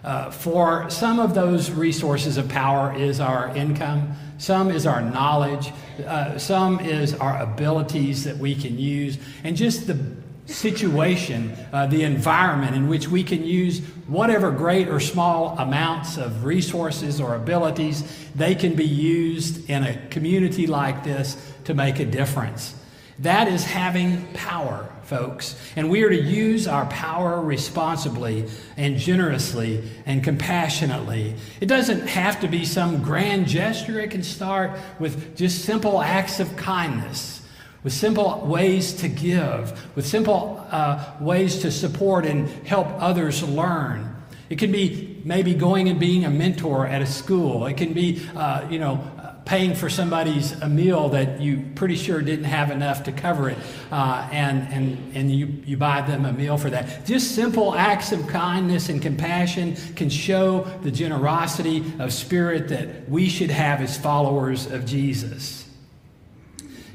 Uh, 0.06 0.30
for 0.30 0.88
some 0.88 1.20
of 1.20 1.34
those 1.34 1.72
resources 1.72 2.38
of 2.38 2.48
power 2.48 2.96
is 2.96 3.20
our 3.20 3.48
income, 3.58 4.14
some 4.38 4.70
is 4.70 4.86
our 4.86 5.02
knowledge, 5.02 5.72
uh, 6.06 6.38
some 6.38 6.80
is 6.80 7.16
our 7.16 7.42
abilities 7.42 8.24
that 8.24 8.38
we 8.38 8.54
can 8.54 8.78
use, 8.78 9.18
and 9.44 9.58
just 9.58 9.88
the 9.88 9.98
situation, 10.46 11.58
uh, 11.74 11.88
the 11.88 12.04
environment 12.04 12.76
in 12.76 12.88
which 12.88 13.08
we 13.08 13.24
can 13.24 13.44
use 13.44 13.80
whatever 14.06 14.52
great 14.52 14.88
or 14.88 15.00
small 15.00 15.58
amounts 15.58 16.18
of 16.18 16.44
resources 16.44 17.20
or 17.20 17.34
abilities, 17.34 18.04
they 18.36 18.54
can 18.54 18.76
be 18.76 18.86
used 18.86 19.68
in 19.72 19.84
a 19.84 19.98
community 20.10 20.68
like 20.68 21.04
this 21.04 21.36
to 21.64 21.74
make 21.74 22.00
a 22.00 22.06
difference. 22.06 22.76
That 23.20 23.48
is 23.48 23.64
having 23.64 24.26
power, 24.34 24.90
folks. 25.04 25.56
And 25.78 25.90
we 25.90 26.04
are 26.04 26.10
to 26.10 26.22
use 26.22 26.68
our 26.68 26.86
power 26.88 27.42
responsibly 27.42 28.46
and 28.76 28.98
generously 28.98 29.84
and 30.06 30.24
compassionately. 30.24 31.36
It 31.62 31.68
doesn't 31.68 32.08
have 32.08 32.42
to 32.42 32.48
be 32.50 32.66
some 32.66 33.02
grand 33.04 33.48
gesture, 33.48 34.00
it 34.00 34.12
can 34.12 34.24
start 34.24 34.72
with 35.00 35.38
just 35.38 35.64
simple 35.64 36.02
acts 36.02 36.40
of 36.40 36.56
kindness. 36.58 37.42
With 37.84 37.94
simple 37.94 38.44
ways 38.48 38.94
to 38.94 39.08
give, 39.08 39.96
with 39.96 40.08
simple 40.08 40.66
uh, 40.72 41.06
ways 41.22 41.60
to 41.60 41.72
support 41.72 42.26
and 42.26 42.50
help 42.66 42.88
others 43.00 43.44
learn. 43.44 44.16
It 44.50 44.58
can 44.58 44.72
be 44.72 45.22
maybe 45.24 45.54
going 45.54 45.90
and 45.90 46.00
being 46.00 46.26
a 46.26 46.30
mentor 46.30 46.88
at 46.88 47.02
a 47.02 47.06
school. 47.06 47.66
It 47.66 47.78
can 47.78 47.94
be, 47.94 48.28
uh, 48.36 48.68
you 48.70 48.80
know, 48.80 49.04
paying 49.46 49.76
for 49.76 49.90
somebody's 49.90 50.52
a 50.62 50.68
meal 50.68 51.10
that 51.10 51.40
you 51.40 51.64
pretty 51.76 51.96
sure 51.96 52.22
didn't 52.22 52.46
have 52.46 52.72
enough 52.72 53.04
to 53.04 53.12
cover 53.12 53.50
it, 53.50 53.58
uh, 53.92 54.28
and, 54.32 54.68
and, 54.74 55.16
and 55.16 55.32
you, 55.32 55.46
you 55.66 55.78
buy 55.78 56.02
them 56.02 56.26
a 56.26 56.34
meal 56.34 56.58
for 56.58 56.70
that. 56.72 57.06
Just 57.06 57.36
simple 57.36 57.76
acts 57.76 58.12
of 58.12 58.28
kindness 58.28 58.90
and 58.90 59.02
compassion 59.02 59.76
can 59.96 60.10
show 60.10 60.64
the 60.82 60.90
generosity 60.90 61.84
of 62.00 62.12
spirit 62.12 62.70
that 62.70 63.08
we 63.08 63.30
should 63.30 63.52
have 63.52 63.82
as 63.82 63.98
followers 63.98 64.66
of 64.66 64.86
Jesus. 64.86 65.70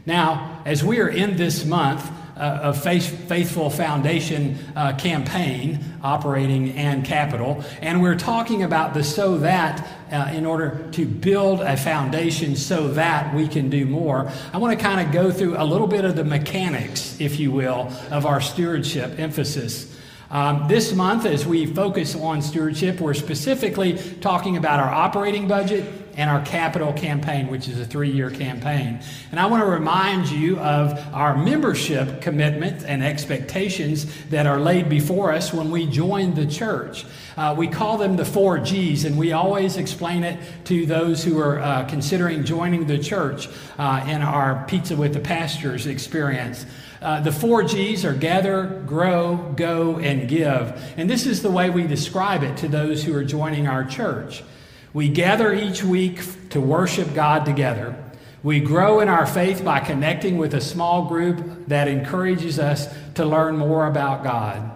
Now, 0.04 0.62
as 0.64 0.82
we 0.82 0.98
are 0.98 1.08
in 1.08 1.36
this 1.36 1.64
month, 1.64 2.10
uh, 2.40 2.72
Faith, 2.72 3.28
Faithful 3.28 3.70
Foundation 3.70 4.58
uh, 4.74 4.96
campaign 4.96 5.78
operating 6.02 6.72
and 6.76 7.04
capital. 7.04 7.64
And 7.80 8.00
we're 8.00 8.18
talking 8.18 8.62
about 8.62 8.94
the 8.94 9.04
so 9.04 9.38
that 9.38 9.86
uh, 10.10 10.30
in 10.32 10.46
order 10.46 10.88
to 10.92 11.06
build 11.06 11.60
a 11.60 11.76
foundation 11.76 12.56
so 12.56 12.88
that 12.88 13.34
we 13.34 13.46
can 13.46 13.70
do 13.70 13.86
more. 13.86 14.30
I 14.52 14.58
want 14.58 14.76
to 14.78 14.82
kind 14.82 15.06
of 15.06 15.12
go 15.12 15.30
through 15.30 15.56
a 15.56 15.64
little 15.64 15.86
bit 15.86 16.04
of 16.04 16.16
the 16.16 16.24
mechanics, 16.24 17.20
if 17.20 17.38
you 17.38 17.52
will, 17.52 17.92
of 18.10 18.26
our 18.26 18.40
stewardship 18.40 19.18
emphasis. 19.18 19.96
Um, 20.30 20.68
this 20.68 20.92
month, 20.92 21.26
as 21.26 21.44
we 21.44 21.66
focus 21.66 22.14
on 22.14 22.40
stewardship, 22.40 23.00
we're 23.00 23.14
specifically 23.14 23.98
talking 24.20 24.56
about 24.56 24.78
our 24.78 24.90
operating 24.90 25.48
budget 25.48 25.99
and 26.16 26.28
our 26.28 26.44
capital 26.44 26.92
campaign, 26.92 27.48
which 27.48 27.68
is 27.68 27.78
a 27.78 27.84
three 27.84 28.10
year 28.10 28.30
campaign. 28.30 29.00
And 29.30 29.40
I 29.40 29.46
want 29.46 29.62
to 29.62 29.70
remind 29.70 30.28
you 30.28 30.58
of 30.58 30.98
our 31.14 31.36
membership 31.36 32.20
commitment 32.20 32.84
and 32.84 33.02
expectations 33.02 34.06
that 34.28 34.46
are 34.46 34.60
laid 34.60 34.88
before 34.88 35.32
us 35.32 35.52
when 35.52 35.70
we 35.70 35.86
join 35.86 36.34
the 36.34 36.46
church. 36.46 37.04
Uh, 37.36 37.54
we 37.56 37.68
call 37.68 37.96
them 37.96 38.16
the 38.16 38.24
four 38.24 38.58
G's, 38.58 39.04
and 39.04 39.16
we 39.16 39.32
always 39.32 39.76
explain 39.76 40.24
it 40.24 40.38
to 40.64 40.84
those 40.86 41.24
who 41.24 41.38
are 41.38 41.60
uh, 41.60 41.84
considering 41.86 42.44
joining 42.44 42.86
the 42.86 42.98
church 42.98 43.48
uh, 43.78 44.04
in 44.08 44.22
our 44.22 44.64
Pizza 44.66 44.96
with 44.96 45.14
the 45.14 45.20
Pastors 45.20 45.86
experience. 45.86 46.66
Uh, 47.00 47.20
the 47.20 47.32
four 47.32 47.62
G's 47.62 48.04
are 48.04 48.12
gather, 48.12 48.82
grow, 48.86 49.54
go, 49.56 49.98
and 49.98 50.28
give. 50.28 50.94
And 50.98 51.08
this 51.08 51.24
is 51.24 51.40
the 51.40 51.50
way 51.50 51.70
we 51.70 51.86
describe 51.86 52.42
it 52.42 52.58
to 52.58 52.68
those 52.68 53.02
who 53.02 53.16
are 53.16 53.24
joining 53.24 53.66
our 53.66 53.84
church. 53.84 54.42
We 54.92 55.08
gather 55.08 55.54
each 55.54 55.84
week 55.84 56.50
to 56.50 56.60
worship 56.60 57.14
God 57.14 57.44
together. 57.44 57.96
We 58.42 58.60
grow 58.60 59.00
in 59.00 59.08
our 59.08 59.26
faith 59.26 59.64
by 59.64 59.80
connecting 59.80 60.38
with 60.38 60.54
a 60.54 60.60
small 60.60 61.06
group 61.06 61.68
that 61.68 61.88
encourages 61.88 62.58
us 62.58 62.88
to 63.14 63.24
learn 63.24 63.56
more 63.56 63.86
about 63.86 64.24
God. 64.24 64.70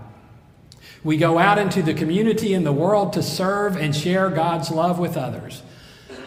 We 1.02 1.16
go 1.16 1.38
out 1.38 1.58
into 1.58 1.82
the 1.82 1.94
community 1.94 2.54
and 2.54 2.64
the 2.64 2.72
world 2.72 3.14
to 3.14 3.22
serve 3.22 3.76
and 3.76 3.94
share 3.94 4.30
God's 4.30 4.70
love 4.70 4.98
with 4.98 5.16
others. 5.16 5.62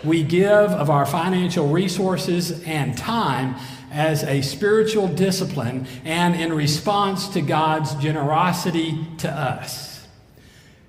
We 0.03 0.23
give 0.23 0.71
of 0.71 0.89
our 0.89 1.05
financial 1.05 1.67
resources 1.67 2.63
and 2.63 2.97
time 2.97 3.55
as 3.91 4.23
a 4.23 4.41
spiritual 4.41 5.07
discipline 5.07 5.87
and 6.03 6.35
in 6.35 6.53
response 6.53 7.29
to 7.29 7.41
God's 7.41 7.95
generosity 7.95 9.05
to 9.19 9.31
us. 9.31 9.96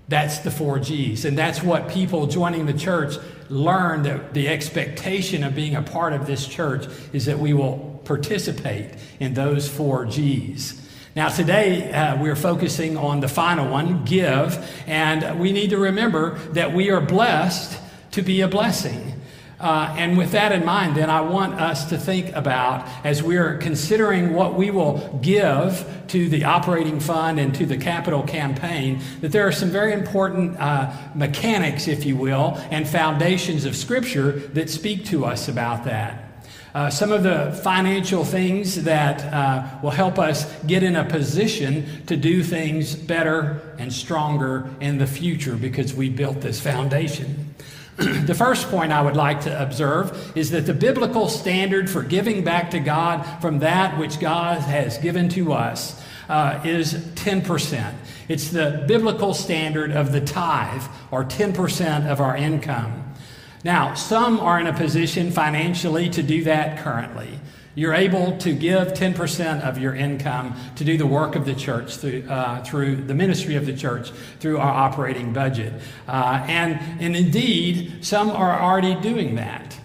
That's 0.09 0.39
the 0.39 0.51
four 0.51 0.79
G's. 0.79 1.25
And 1.25 1.37
that's 1.37 1.63
what 1.63 1.89
people 1.89 2.27
joining 2.27 2.67
the 2.67 2.73
church 2.73 3.17
learn 3.51 4.03
that 4.03 4.35
the 4.35 4.49
expectation 4.49 5.45
of 5.45 5.55
being 5.55 5.77
a 5.77 5.83
part 5.83 6.13
of 6.13 6.27
this 6.27 6.47
church 6.47 6.87
is 7.13 7.27
that 7.27 7.39
we 7.39 7.53
will 7.53 8.01
participate 8.05 8.95
in 9.21 9.35
those 9.35 9.69
four 9.69 10.07
G's. 10.07 10.83
Now, 11.15 11.29
today 11.29 11.93
uh, 11.93 12.21
we're 12.23 12.37
focusing 12.37 12.97
on 12.97 13.21
the 13.21 13.29
final 13.29 13.71
one, 13.71 14.05
give, 14.05 14.67
and 14.87 15.41
we 15.41 15.53
need 15.53 15.71
to 15.71 15.79
remember 15.79 16.39
that 16.53 16.73
we 16.73 16.91
are 16.91 17.01
blessed 17.01 17.79
to 18.13 18.23
be 18.23 18.41
a 18.41 18.49
blessing. 18.49 19.18
Uh, 19.61 19.93
and 19.99 20.17
with 20.17 20.31
that 20.33 20.53
in 20.53 20.65
mind, 20.65 20.97
then 20.97 21.11
I 21.11 21.21
want 21.21 21.55
us 21.55 21.89
to 21.91 21.99
think 21.99 22.35
about 22.35 22.87
as 23.05 23.23
we're 23.23 23.59
considering 23.59 24.33
what 24.33 24.55
we 24.55 24.71
will 24.71 25.19
give 25.21 25.85
to 26.09 26.29
the 26.29 26.45
operating 26.45 27.01
fund 27.01 27.41
and 27.41 27.53
to 27.57 27.67
the 27.67 27.77
capital 27.77 28.23
campaign, 28.23 29.01
that 29.21 29.33
there 29.33 29.47
are 29.47 29.53
some 29.53 29.71
very 29.71 29.93
important 29.93 30.57
uh, 30.61 30.93
mechanics, 31.15 31.89
if 31.89 32.07
you 32.07 32.17
will, 32.17 32.57
and 32.71 32.89
foundations 32.89 33.65
of 33.65 33.75
Scripture 33.75 34.33
that 34.33 34.71
speak 34.71 35.05
to 35.07 35.25
us 35.25 35.49
about 35.49 35.85
that. 35.85 36.25
Uh, 36.75 36.89
some 36.89 37.11
of 37.11 37.25
the 37.25 37.59
financial 37.65 38.25
things 38.25 38.85
that 38.85 39.25
uh, 39.33 39.67
will 39.83 39.91
help 39.91 40.19
us 40.19 40.53
get 40.65 40.85
in 40.85 40.95
a 40.95 41.05
position 41.05 42.05
to 42.07 42.17
do 42.17 42.45
things 42.45 42.95
better 42.95 43.75
and 43.79 43.93
stronger 43.93 44.71
in 44.81 44.99
the 44.99 45.07
future 45.07 45.57
because 45.57 45.95
we 45.95 46.09
built 46.09 46.41
this 46.41 46.61
foundation. 46.61 47.55
the 48.27 48.35
first 48.35 48.69
point 48.69 48.93
I 48.93 49.03
would 49.03 49.17
like 49.17 49.41
to 49.41 49.63
observe 49.63 50.37
is 50.37 50.53
that 50.53 50.67
the 50.67 50.75
biblical 50.75 51.29
standard 51.29 51.91
for 51.91 52.03
giving 52.05 52.45
back 52.45 52.71
to 52.71 52.79
God 52.79 53.25
from 53.41 53.59
that 53.59 53.99
which 53.99 54.21
God 54.21 54.61
has 54.61 54.99
given 54.99 55.29
to 55.31 55.53
us 55.53 56.01
uh, 56.29 56.61
is 56.65 56.95
10%. 56.95 57.95
It's 58.29 58.51
the 58.51 58.85
biblical 58.87 59.35
standard 59.35 59.91
of 59.91 60.13
the 60.13 60.21
tithe, 60.21 60.85
or 61.11 61.25
10% 61.25 62.07
of 62.09 62.21
our 62.21 62.37
income. 62.37 63.15
Now, 63.65 63.95
some 63.95 64.39
are 64.39 64.61
in 64.61 64.69
a 64.69 64.73
position 64.73 65.33
financially 65.33 66.09
to 66.11 66.23
do 66.23 66.45
that 66.45 66.79
currently. 66.79 67.41
You're 67.79 67.95
able 67.95 68.37
to 68.39 68.53
give 68.53 68.89
10% 68.89 69.61
of 69.63 69.79
your 69.79 69.95
income 69.95 70.57
to 70.75 70.85
do 70.85 70.99
the 70.99 71.07
work 71.07 71.37
of 71.37 71.45
the 71.45 71.55
church 71.55 71.99
through, 71.99 72.25
uh, 72.29 72.65
through 72.65 72.97
the 72.97 73.15
ministry 73.15 73.55
of 73.55 73.67
the 73.67 73.73
church 73.73 74.11
through 74.41 74.59
our 74.59 74.73
operating 74.73 75.33
budget. 75.33 75.81
Uh, 76.09 76.45
and, 76.49 76.81
and 77.01 77.15
indeed, 77.15 78.05
some 78.05 78.31
are 78.31 78.61
already 78.61 78.97
doing 78.97 79.37
that. 79.37 79.79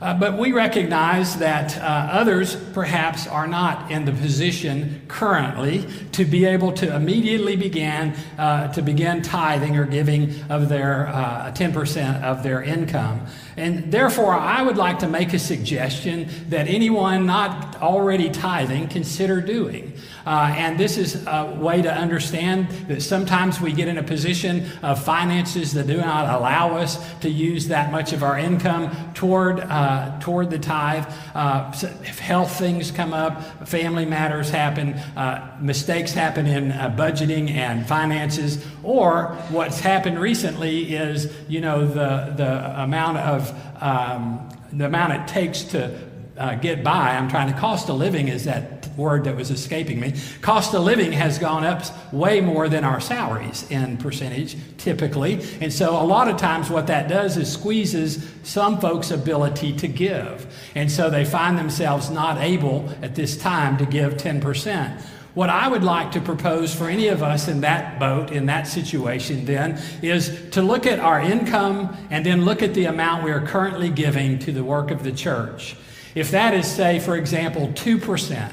Uh, 0.00 0.14
but 0.14 0.36
we 0.36 0.50
recognize 0.50 1.36
that 1.36 1.78
uh, 1.78 2.08
others 2.10 2.56
perhaps 2.72 3.28
are 3.28 3.46
not 3.46 3.88
in 3.88 4.04
the 4.04 4.10
position 4.10 5.00
currently 5.06 5.86
to 6.10 6.24
be 6.24 6.44
able 6.44 6.72
to 6.72 6.92
immediately 6.92 7.54
begin 7.54 8.12
uh, 8.36 8.66
to 8.72 8.82
begin 8.82 9.22
tithing 9.22 9.76
or 9.76 9.84
giving 9.86 10.34
of 10.50 10.68
their 10.68 11.06
10% 11.54 12.20
uh, 12.20 12.26
of 12.26 12.42
their 12.42 12.60
income. 12.60 13.24
And 13.56 13.92
therefore, 13.92 14.32
I 14.32 14.62
would 14.62 14.76
like 14.76 15.00
to 15.00 15.08
make 15.08 15.32
a 15.32 15.38
suggestion 15.38 16.28
that 16.48 16.68
anyone 16.68 17.26
not 17.26 17.80
already 17.82 18.30
tithing 18.30 18.88
consider 18.88 19.40
doing. 19.40 19.92
Uh, 20.26 20.54
and 20.56 20.78
this 20.78 20.96
is 20.96 21.24
a 21.26 21.56
way 21.58 21.82
to 21.82 21.92
understand 21.92 22.68
that 22.88 23.02
sometimes 23.02 23.60
we 23.60 23.72
get 23.72 23.88
in 23.88 23.98
a 23.98 24.02
position 24.02 24.66
of 24.82 25.02
finances 25.02 25.72
that 25.74 25.86
do 25.86 25.96
not 25.96 26.32
allow 26.34 26.76
us 26.76 26.98
to 27.20 27.28
use 27.28 27.68
that 27.68 27.90
much 27.90 28.12
of 28.12 28.22
our 28.22 28.38
income 28.38 28.90
toward, 29.14 29.60
uh, 29.60 30.18
toward 30.20 30.50
the 30.50 30.58
tithe. 30.58 31.06
Uh, 31.34 31.72
if 32.02 32.18
health 32.18 32.58
things 32.58 32.90
come 32.90 33.12
up, 33.12 33.68
family 33.68 34.04
matters 34.04 34.50
happen, 34.50 34.94
uh, 35.16 35.56
mistakes 35.60 36.12
happen 36.12 36.46
in 36.46 36.72
uh, 36.72 36.94
budgeting 36.96 37.50
and 37.50 37.86
finances, 37.86 38.64
or 38.82 39.36
what's 39.50 39.80
happened 39.80 40.18
recently 40.18 40.94
is, 40.94 41.32
you 41.48 41.60
know, 41.60 41.86
the, 41.86 42.32
the 42.36 42.82
amount 42.82 43.18
of 43.18 43.52
um, 43.82 44.48
the 44.72 44.86
amount 44.86 45.12
it 45.12 45.28
takes 45.28 45.62
to 45.62 46.11
uh, 46.36 46.54
get 46.56 46.82
by. 46.82 47.16
I'm 47.16 47.28
trying 47.28 47.52
to 47.52 47.58
cost 47.58 47.88
a 47.88 47.92
living 47.92 48.28
is 48.28 48.44
that 48.44 48.82
word 48.96 49.24
that 49.24 49.36
was 49.36 49.50
escaping 49.50 50.00
me. 50.00 50.14
Cost 50.40 50.74
of 50.74 50.82
living 50.82 51.12
has 51.12 51.38
gone 51.38 51.64
up 51.64 51.82
way 52.12 52.40
more 52.40 52.68
than 52.68 52.84
our 52.84 53.00
salaries 53.00 53.68
in 53.70 53.96
percentage, 53.96 54.56
typically. 54.78 55.40
And 55.60 55.72
so 55.72 56.00
a 56.00 56.04
lot 56.04 56.28
of 56.28 56.36
times 56.36 56.70
what 56.70 56.86
that 56.88 57.08
does 57.08 57.36
is 57.36 57.52
squeezes 57.52 58.28
some 58.42 58.80
folks' 58.80 59.10
ability 59.10 59.74
to 59.76 59.88
give. 59.88 60.46
And 60.74 60.90
so 60.90 61.10
they 61.10 61.24
find 61.24 61.58
themselves 61.58 62.10
not 62.10 62.38
able 62.38 62.92
at 63.02 63.14
this 63.14 63.36
time 63.36 63.76
to 63.78 63.86
give 63.86 64.14
10%. 64.14 65.00
What 65.34 65.48
I 65.48 65.66
would 65.66 65.82
like 65.82 66.12
to 66.12 66.20
propose 66.20 66.74
for 66.74 66.90
any 66.90 67.08
of 67.08 67.22
us 67.22 67.48
in 67.48 67.62
that 67.62 67.98
boat, 67.98 68.30
in 68.30 68.46
that 68.46 68.66
situation, 68.66 69.46
then, 69.46 69.80
is 70.02 70.50
to 70.50 70.60
look 70.60 70.86
at 70.86 71.00
our 71.00 71.20
income 71.20 71.96
and 72.10 72.26
then 72.26 72.44
look 72.44 72.62
at 72.62 72.74
the 72.74 72.84
amount 72.84 73.24
we 73.24 73.30
are 73.30 73.40
currently 73.40 73.88
giving 73.88 74.38
to 74.40 74.52
the 74.52 74.62
work 74.62 74.90
of 74.90 75.02
the 75.02 75.12
church. 75.12 75.74
If 76.14 76.30
that 76.32 76.54
is, 76.54 76.70
say, 76.70 76.98
for 76.98 77.16
example, 77.16 77.68
2%, 77.68 78.52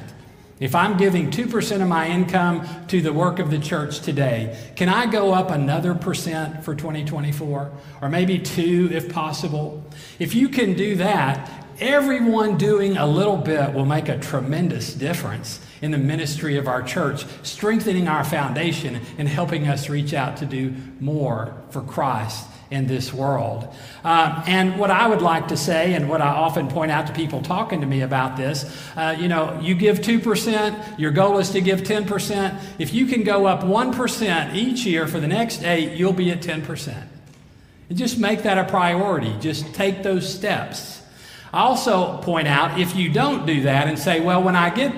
if 0.59 0.75
I'm 0.75 0.97
giving 0.97 1.31
2% 1.31 1.81
of 1.81 1.87
my 1.87 2.09
income 2.09 2.67
to 2.87 3.01
the 3.01 3.13
work 3.13 3.39
of 3.39 3.49
the 3.49 3.59
church 3.59 4.01
today, 4.01 4.57
can 4.75 4.89
I 4.89 5.05
go 5.05 5.33
up 5.33 5.51
another 5.51 5.95
percent 5.95 6.65
for 6.65 6.75
2024? 6.75 7.71
Or 8.01 8.09
maybe 8.09 8.39
two 8.39 8.89
if 8.91 9.11
possible? 9.13 9.83
If 10.19 10.35
you 10.35 10.49
can 10.49 10.73
do 10.73 10.95
that, 10.97 11.49
everyone 11.79 12.57
doing 12.57 12.97
a 12.97 13.07
little 13.07 13.37
bit 13.37 13.73
will 13.73 13.85
make 13.85 14.09
a 14.09 14.17
tremendous 14.17 14.93
difference 14.93 15.61
in 15.81 15.91
the 15.91 15.97
ministry 15.97 16.57
of 16.57 16.67
our 16.67 16.83
church, 16.83 17.25
strengthening 17.41 18.09
our 18.09 18.25
foundation 18.25 18.99
and 19.17 19.29
helping 19.29 19.65
us 19.65 19.87
reach 19.87 20.13
out 20.13 20.35
to 20.37 20.45
do 20.45 20.73
more 20.99 21.53
for 21.69 21.81
Christ 21.81 22.45
in 22.71 22.85
this 22.85 23.11
world. 23.11 23.67
Uh, 24.03 24.43
and 24.47 24.79
what 24.79 24.91
I 24.91 25.07
would 25.07 25.21
like 25.21 25.47
to 25.47 25.57
say, 25.57 25.93
and 25.93 26.07
what 26.07 26.21
I 26.21 26.27
often 26.27 26.67
point 26.67 26.91
out 26.91 27.07
to 27.07 27.13
people 27.13 27.41
talking 27.41 27.81
to 27.81 27.87
me 27.87 28.01
about 28.01 28.37
this, 28.37 28.65
uh, 28.95 29.15
you 29.17 29.27
know, 29.27 29.59
you 29.59 29.75
give 29.75 29.99
2%, 29.99 30.99
your 30.99 31.11
goal 31.11 31.39
is 31.39 31.49
to 31.51 31.61
give 31.61 31.81
10%. 31.81 32.61
If 32.77 32.93
you 32.93 33.07
can 33.07 33.23
go 33.23 33.47
up 33.47 33.61
1% 33.61 34.55
each 34.55 34.85
year 34.85 35.07
for 35.07 35.19
the 35.19 35.27
next 35.27 35.63
eight, 35.63 35.97
you'll 35.97 36.13
be 36.13 36.31
at 36.31 36.41
10%. 36.41 36.95
And 37.89 37.97
just 37.97 38.19
make 38.19 38.43
that 38.43 38.57
a 38.57 38.69
priority. 38.69 39.35
Just 39.39 39.73
take 39.73 40.03
those 40.03 40.31
steps. 40.31 41.01
I 41.51 41.61
also 41.61 42.17
point 42.17 42.47
out 42.47 42.79
if 42.79 42.95
you 42.95 43.11
don't 43.11 43.47
do 43.47 43.63
that 43.63 43.87
and 43.87 43.97
say, 43.97 44.19
well, 44.19 44.43
when 44.43 44.55
I 44.55 44.69
get 44.69 44.93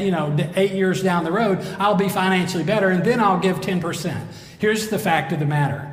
you 0.00 0.10
know, 0.10 0.34
eight 0.56 0.72
years 0.72 1.02
down 1.02 1.24
the 1.24 1.32
road, 1.32 1.58
I'll 1.78 1.94
be 1.94 2.08
financially 2.08 2.64
better, 2.64 2.88
and 2.88 3.04
then 3.04 3.20
I'll 3.20 3.38
give 3.38 3.60
10%. 3.60 4.26
Here's 4.58 4.88
the 4.88 4.98
fact 4.98 5.32
of 5.32 5.38
the 5.38 5.46
matter 5.46 5.89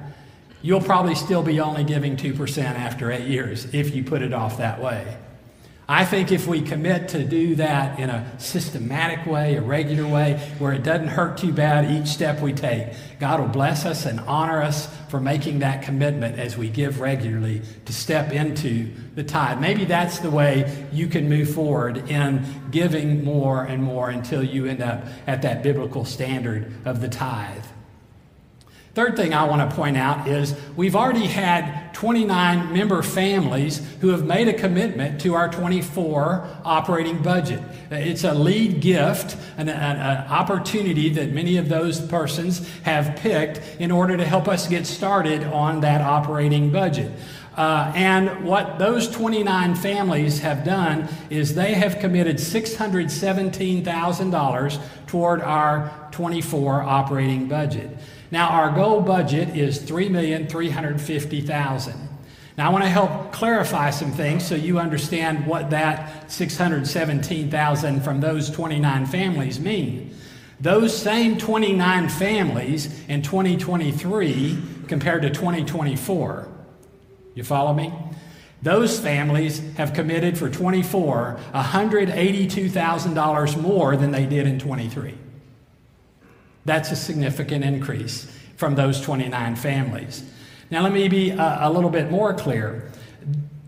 you'll 0.61 0.81
probably 0.81 1.15
still 1.15 1.43
be 1.43 1.59
only 1.59 1.83
giving 1.83 2.15
2% 2.15 2.63
after 2.63 3.11
eight 3.11 3.27
years 3.27 3.73
if 3.73 3.95
you 3.95 4.03
put 4.03 4.21
it 4.21 4.33
off 4.33 4.57
that 4.57 4.81
way. 4.81 5.17
I 5.89 6.03
think 6.03 6.33
if 6.33 6.47
we 6.47 6.61
commit 6.61 7.07
to 7.09 7.23
do 7.23 7.55
that 7.55 7.97
in 7.97 8.09
a 8.09 8.29
systematic 8.39 9.25
way, 9.25 9.55
a 9.55 9.61
regular 9.61 10.05
way, 10.05 10.33
where 10.59 10.73
it 10.73 10.83
doesn't 10.83 11.07
hurt 11.07 11.37
too 11.37 11.53
bad 11.53 11.89
each 11.89 12.07
step 12.07 12.41
we 12.41 12.51
take, 12.51 12.89
God 13.21 13.39
will 13.39 13.47
bless 13.47 13.85
us 13.85 14.05
and 14.05 14.19
honor 14.21 14.61
us 14.61 14.93
for 15.07 15.21
making 15.21 15.59
that 15.59 15.83
commitment 15.83 16.37
as 16.37 16.57
we 16.57 16.67
give 16.67 16.99
regularly 16.99 17.61
to 17.85 17.93
step 17.93 18.33
into 18.33 18.91
the 19.15 19.23
tithe. 19.23 19.61
Maybe 19.61 19.85
that's 19.85 20.19
the 20.19 20.29
way 20.29 20.89
you 20.91 21.07
can 21.07 21.29
move 21.29 21.53
forward 21.53 22.09
in 22.09 22.43
giving 22.69 23.23
more 23.23 23.63
and 23.63 23.81
more 23.81 24.09
until 24.09 24.43
you 24.43 24.65
end 24.65 24.81
up 24.81 25.05
at 25.25 25.41
that 25.43 25.63
biblical 25.63 26.03
standard 26.03 26.73
of 26.83 26.99
the 26.99 27.07
tithe. 27.07 27.63
Third 28.97 29.15
thing 29.15 29.31
I 29.31 29.43
want 29.43 29.69
to 29.69 29.75
point 29.75 29.95
out 29.95 30.27
is 30.27 30.59
we've 30.75 30.95
already 30.95 31.27
had 31.27 31.93
29 31.93 32.73
member 32.73 33.03
families 33.03 33.79
who 34.01 34.07
have 34.07 34.25
made 34.25 34.47
a 34.47 34.53
commitment 34.53 35.21
to 35.21 35.35
our 35.35 35.49
24 35.49 36.61
operating 36.65 37.21
budget. 37.21 37.61
It's 37.91 38.23
a 38.23 38.33
lead 38.33 38.81
gift, 38.81 39.37
an, 39.57 39.69
an, 39.69 39.97
an, 39.97 40.27
opportunity 40.29 41.09
that 41.09 41.31
many 41.31 41.57
of 41.57 41.69
those 41.69 42.01
persons 42.01 42.67
have 42.85 43.15
picked 43.17 43.61
in 43.79 43.91
order 43.91 44.17
to 44.17 44.25
help 44.25 44.47
us 44.47 44.67
get 44.67 44.87
started 44.87 45.43
on 45.43 45.81
that 45.81 46.01
operating 46.01 46.71
budget. 46.71 47.11
Uh, 47.55 47.91
and 47.95 48.43
what 48.43 48.79
those 48.79 49.07
29 49.11 49.75
families 49.75 50.39
have 50.39 50.63
done 50.63 51.07
is 51.29 51.53
they 51.53 51.75
have 51.75 51.99
committed 51.99 52.37
$617,000 52.37 54.79
toward 55.05 55.43
our 55.43 56.07
24 56.09 56.81
operating 56.81 57.47
budget. 57.47 57.95
Now, 58.29 58.49
our 58.49 58.71
goal 58.71 58.99
budget 59.01 59.55
is 59.55 59.79
3,350,000. 59.79 62.07
Now, 62.57 62.67
I 62.67 62.71
want 62.71 62.83
to 62.83 62.89
help 62.89 63.31
clarify 63.31 63.91
some 63.91 64.11
things 64.11 64.45
so 64.45 64.55
you 64.55 64.79
understand 64.79 65.45
what 65.45 65.69
that 65.69 66.29
617,000 66.31 68.01
from 68.01 68.19
those 68.19 68.49
29 68.49 69.05
families 69.05 69.59
mean. 69.59 70.15
Those 70.59 70.97
same 70.97 71.37
29 71.37 72.09
families 72.09 73.07
in 73.07 73.21
2023 73.21 74.57
compared 74.87 75.21
to 75.21 75.29
2024. 75.29 76.47
You 77.35 77.43
follow 77.43 77.73
me? 77.73 77.93
Those 78.63 78.99
families 78.99 79.61
have 79.75 79.93
committed 79.93 80.35
for 80.37 80.49
24 80.49 81.39
$182,000 81.53 83.61
more 83.61 83.95
than 83.95 84.09
they 84.09 84.25
did 84.25 84.47
in 84.47 84.57
23. 84.57 85.15
That's 86.67 86.91
a 86.91 86.95
significant 86.97 87.63
increase 87.63 88.27
from 88.57 88.75
those 88.75 88.99
29 88.99 89.55
families. 89.55 90.21
Now, 90.69 90.83
let 90.83 90.91
me 90.91 91.07
be 91.07 91.29
a, 91.29 91.59
a 91.61 91.71
little 91.71 91.89
bit 91.89 92.11
more 92.11 92.33
clear. 92.33 92.91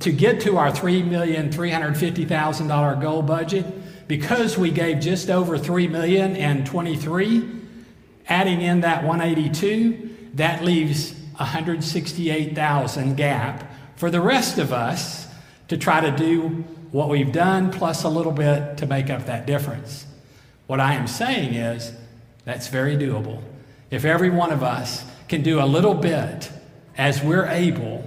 To 0.01 0.11
get 0.11 0.41
to 0.41 0.57
our 0.57 0.69
$3,350,000 0.69 3.01
goal 3.01 3.21
budget, 3.21 3.65
because 4.09 4.57
we 4.57 4.69
gave 4.69 4.99
just 4.99 5.29
over 5.29 5.57
$3 5.57 5.89
million 5.89 6.35
in 6.35 6.65
23, 6.65 7.49
adding 8.27 8.59
in 8.59 8.81
that 8.81 9.05
182, 9.05 10.33
that 10.33 10.65
leaves 10.65 11.13
168,000 11.37 13.15
gap 13.15 13.71
for 13.95 14.11
the 14.11 14.19
rest 14.19 14.57
of 14.57 14.73
us 14.73 15.25
to 15.69 15.77
try 15.77 16.01
to 16.01 16.11
do 16.11 16.49
what 16.91 17.07
we've 17.07 17.31
done 17.31 17.71
plus 17.71 18.03
a 18.03 18.09
little 18.09 18.33
bit 18.33 18.77
to 18.77 18.85
make 18.85 19.09
up 19.09 19.25
that 19.27 19.45
difference. 19.45 20.05
What 20.67 20.81
I 20.81 20.95
am 20.95 21.07
saying 21.07 21.53
is 21.53 21.93
that's 22.49 22.67
very 22.67 22.97
doable. 22.97 23.41
If 23.91 24.03
every 24.05 24.29
one 24.29 24.51
of 24.51 24.61
us 24.63 25.03
can 25.27 25.41
do 25.43 25.61
a 25.61 25.65
little 25.65 25.93
bit 25.93 26.49
as 26.97 27.21
we're 27.23 27.45
able, 27.45 28.03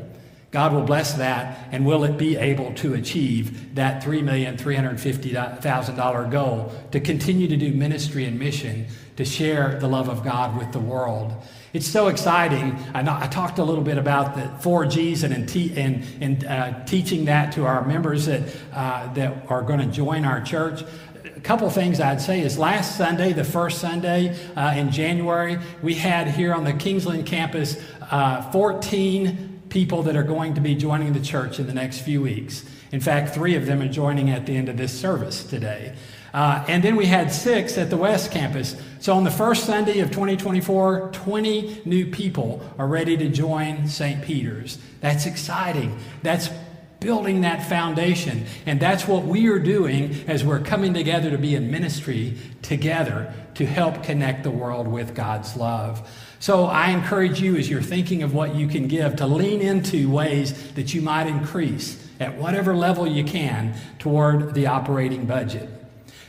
God 0.51 0.73
will 0.75 0.83
bless 0.83 1.15
that 1.15 1.69
and 1.73 1.87
will 1.87 2.05
it 2.05 2.19
be 2.19 2.37
able 2.37 2.75
to 2.75 2.93
achieve 2.95 3.75
that 3.75 4.03
$3,350,000 4.03 6.31
goal 6.31 6.71
to 6.91 7.01
continue 7.01 7.49
to 7.49 7.57
do 7.57 7.73
ministry 7.73 8.27
and 8.27 8.39
mission 8.39 8.87
to 9.17 9.25
share 9.25 9.81
the 9.81 9.89
love 9.89 10.11
of 10.11 10.23
God 10.23 10.59
with 10.59 10.73
the 10.73 10.79
world. 10.79 11.33
It's 11.73 11.87
so 11.87 12.09
exciting. 12.09 12.77
I, 12.93 13.01
know, 13.01 13.17
I 13.19 13.29
talked 13.29 13.59
a 13.59 13.65
little 13.65 13.83
bit 13.83 13.97
about 13.97 14.35
the 14.35 14.47
four 14.63 14.85
G's 14.85 15.23
and, 15.23 15.33
and, 15.33 16.05
and, 16.21 16.45
uh, 16.45 16.85
teaching 16.85 17.25
that 17.27 17.53
to 17.53 17.65
our 17.65 17.87
members 17.87 18.27
that, 18.27 18.43
uh, 18.75 19.11
that 19.15 19.47
are 19.49 19.63
going 19.63 19.81
to 19.81 19.87
join 19.87 20.27
our 20.27 20.43
church 20.43 20.83
couple 21.43 21.69
things 21.71 22.01
I'd 22.01 22.21
say 22.21 22.41
is 22.41 22.59
last 22.59 22.97
Sunday, 22.97 23.33
the 23.33 23.45
first 23.45 23.81
Sunday 23.81 24.37
uh, 24.55 24.75
in 24.75 24.91
January, 24.91 25.59
we 25.83 25.95
had 25.95 26.29
here 26.29 26.55
on 26.55 26.65
the 26.65 26.73
Kingsland 26.73 27.27
campus 27.27 27.83
uh, 28.11 28.51
14 28.53 29.63
people 29.69 30.03
that 30.05 30.17
are 30.17 30.23
going 30.23 30.55
to 30.55 30.61
be 30.61 30.75
joining 30.75 31.13
the 31.13 31.21
church 31.21 31.59
in 31.59 31.67
the 31.67 31.75
next 31.75 32.01
few 32.01 32.23
weeks. 32.23 32.65
In 32.93 33.01
fact, 33.01 33.35
three 33.35 33.57
of 33.57 33.67
them 33.67 33.81
are 33.83 33.89
joining 33.89 34.31
at 34.31 34.47
the 34.47 34.57
end 34.57 34.69
of 34.69 34.77
this 34.77 34.93
service 34.93 35.45
today. 35.45 35.95
Uh, 36.35 36.65
and 36.69 36.83
then 36.83 36.97
we 36.97 37.07
had 37.07 37.33
six 37.33 37.77
at 37.77 37.91
the 37.91 37.97
West 37.97 38.31
Campus. 38.31 38.77
So 39.01 39.15
on 39.15 39.25
the 39.25 39.31
first 39.31 39.65
Sunday 39.65 39.99
of 40.01 40.11
2024, 40.11 41.11
20 41.13 41.83
new 41.85 42.07
people 42.07 42.63
are 42.79 42.87
ready 42.87 43.17
to 43.17 43.29
join 43.29 43.89
St. 43.89 44.23
Peter's. 44.23 44.79
That's 45.01 45.27
exciting. 45.27 45.99
That's 46.23 46.49
building 47.03 47.43
that 47.43 47.69
foundation. 47.69 48.47
And 48.67 48.79
that's 48.81 49.07
what 49.07 49.25
we 49.25 49.49
are 49.49 49.59
doing 49.59 50.25
as 50.27 50.45
we're 50.45 50.61
coming 50.61 50.95
together 50.95 51.31
to 51.31 51.39
be 51.39 51.55
in 51.55 51.71
ministry 51.71 52.39
together 52.63 53.33
to 53.55 53.67
help 53.67 54.03
connect 54.03 54.43
the 54.43 54.51
world 54.51 54.89
with 54.89 55.15
God's 55.15 55.57
love. 55.57 56.09
So 56.39 56.65
I 56.65 56.91
encourage 56.91 57.41
you 57.41 57.57
as 57.57 57.71
you're 57.71 57.83
thinking 57.83 58.23
of 58.23 58.35
what 58.35 58.55
you 58.55 58.67
can 58.67 58.89
give 58.89 59.17
to 59.17 59.27
lean 59.27 59.61
into 59.61 60.11
ways 60.11 60.73
that 60.73 60.93
you 60.93 61.01
might 61.01 61.27
increase 61.27 62.05
at 62.19 62.37
whatever 62.37 62.75
level 62.75 63.07
you 63.07 63.25
can 63.25 63.75
toward 63.99 64.55
the 64.55 64.67
operating 64.67 65.27
budget. 65.27 65.69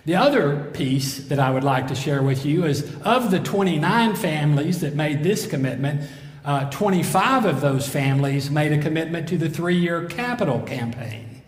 The 0.05 0.15
other 0.15 0.69
piece 0.73 1.19
that 1.29 1.39
I 1.39 1.49
would 1.49 1.63
like 1.63 1.87
to 1.87 1.95
share 1.95 2.21
with 2.21 2.45
you 2.45 2.65
is 2.65 2.93
of 3.03 3.31
the 3.31 3.39
29 3.39 4.15
families 4.15 4.81
that 4.81 4.95
made 4.95 5.23
this 5.23 5.47
commitment, 5.47 6.09
uh, 6.45 6.69
25 6.69 7.45
of 7.45 7.61
those 7.61 7.87
families 7.87 8.51
made 8.51 8.71
a 8.71 8.77
commitment 8.77 9.29
to 9.29 9.37
the 9.37 9.49
three 9.49 9.77
year 9.77 10.05
capital 10.05 10.59
campaign. 10.61 11.41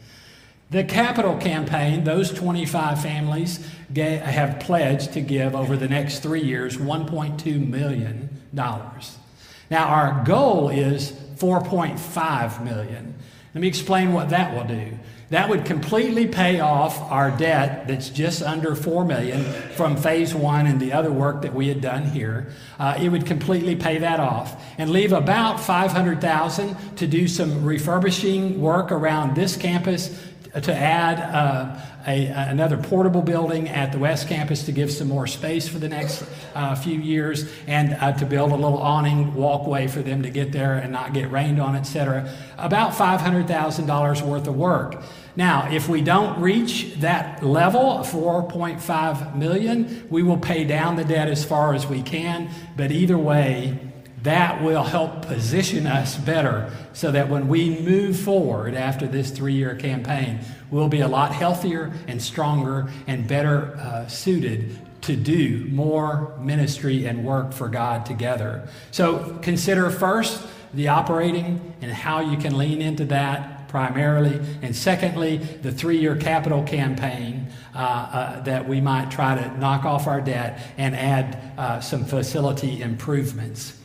The 0.71 0.84
capital 0.84 1.38
campaign, 1.38 2.03
those 2.03 2.34
25 2.34 3.01
families 3.01 3.65
have 3.95 4.60
pledged 4.60 5.13
to 5.13 5.21
give 5.21 5.55
over 5.55 5.77
the 5.77 5.88
next 5.88 6.19
three 6.19 6.41
years 6.41 6.77
$1.2 6.77 7.67
million. 7.67 8.29
Now, 8.51 9.88
our 9.88 10.23
goal 10.25 10.69
is 10.69 11.12
4.5 11.12 12.63
million. 12.63 13.15
Let 13.53 13.62
me 13.62 13.67
explain 13.67 14.13
what 14.13 14.29
that 14.29 14.53
will 14.53 14.67
do. 14.67 14.97
That 15.29 15.49
would 15.49 15.65
completely 15.65 16.27
pay 16.27 16.59
off 16.59 17.01
our 17.11 17.31
debt 17.31 17.88
that's 17.88 18.09
just 18.09 18.43
under 18.43 18.75
four 18.75 19.03
million 19.05 19.43
from 19.71 19.97
phase 19.97 20.35
one 20.35 20.67
and 20.67 20.79
the 20.79 20.93
other 20.93 21.11
work 21.11 21.41
that 21.41 21.53
we 21.53 21.67
had 21.67 21.81
done 21.81 22.05
here. 22.05 22.47
Uh, 22.77 22.97
it 23.01 23.09
would 23.09 23.25
completely 23.25 23.75
pay 23.75 23.97
that 23.97 24.19
off 24.19 24.63
and 24.77 24.91
leave 24.91 25.13
about 25.13 25.59
500,000 25.59 26.97
to 26.97 27.07
do 27.07 27.27
some 27.27 27.65
refurbishing 27.65 28.61
work 28.61 28.91
around 28.91 29.35
this 29.35 29.57
campus 29.57 30.15
to 30.61 30.73
add 30.73 31.19
uh, 31.19 31.79
a, 32.07 32.27
another 32.27 32.77
portable 32.77 33.21
building 33.21 33.67
at 33.67 33.91
the 33.91 33.97
West 33.97 34.27
Campus 34.27 34.63
to 34.65 34.71
give 34.71 34.91
some 34.91 35.07
more 35.07 35.27
space 35.27 35.67
for 35.67 35.79
the 35.79 35.89
next 35.89 36.23
uh, 36.53 36.75
few 36.75 36.99
years 36.99 37.51
and 37.67 37.93
uh, 37.95 38.13
to 38.13 38.25
build 38.25 38.51
a 38.51 38.55
little 38.55 38.77
awning 38.77 39.33
walkway 39.33 39.87
for 39.87 40.01
them 40.01 40.23
to 40.23 40.29
get 40.29 40.51
there 40.51 40.75
and 40.75 40.91
not 40.91 41.13
get 41.13 41.31
rained 41.31 41.59
on, 41.59 41.75
etc. 41.75 42.31
About 42.57 42.93
$500,000 42.93 44.21
worth 44.21 44.47
of 44.47 44.55
work. 44.55 45.03
Now, 45.35 45.69
if 45.69 45.89
we 45.89 46.01
don't 46.01 46.39
reach 46.39 46.95
that 46.99 47.43
level, 47.43 47.99
4.5 47.99 49.35
million, 49.35 50.07
we 50.09 50.23
will 50.23 50.37
pay 50.37 50.63
down 50.63 50.95
the 50.95 51.03
debt 51.03 51.27
as 51.27 51.43
far 51.43 51.73
as 51.73 51.85
we 51.85 52.01
can. 52.01 52.49
But 52.77 52.91
either 52.91 53.17
way, 53.17 53.77
that 54.25 54.61
will 54.61 54.83
help 54.83 55.25
position 55.25 55.88
us 55.88 56.17
better 56.17 56.71
so 56.93 57.11
that 57.11 57.29
when 57.29 57.47
we 57.47 57.79
move 57.79 58.19
forward 58.19 58.73
after 58.73 59.07
this 59.07 59.31
three 59.31 59.53
year 59.53 59.75
campaign, 59.75 60.39
we'll 60.69 60.89
be 60.89 61.01
a 61.01 61.07
lot 61.07 61.31
healthier 61.31 61.93
and 62.07 62.21
stronger 62.21 62.91
and 63.07 63.27
better 63.27 63.75
uh, 63.77 64.07
suited 64.07 64.77
to 65.01 65.15
do 65.15 65.65
more 65.69 66.35
ministry 66.39 67.05
and 67.05 67.23
work 67.23 67.53
for 67.53 67.67
God 67.67 68.05
together. 68.05 68.67
So 68.89 69.38
consider 69.43 69.91
first 69.91 70.43
the 70.73 70.88
operating 70.88 71.73
and 71.81 71.91
how 71.91 72.19
you 72.19 72.38
can 72.38 72.57
lean 72.57 72.81
into 72.81 73.05
that 73.05 73.67
primarily. 73.69 74.39
And 74.61 74.75
secondly, 74.75 75.38
the 75.38 75.71
three 75.71 75.99
year 75.99 76.15
capital 76.15 76.63
campaign 76.63 77.47
uh, 77.75 77.77
uh, 77.77 78.41
that 78.41 78.67
we 78.67 78.81
might 78.81 79.11
try 79.11 79.35
to 79.35 79.57
knock 79.59 79.85
off 79.85 80.07
our 80.07 80.21
debt 80.21 80.61
and 80.77 80.95
add 80.95 81.53
uh, 81.57 81.79
some 81.81 82.05
facility 82.05 82.81
improvements. 82.81 83.79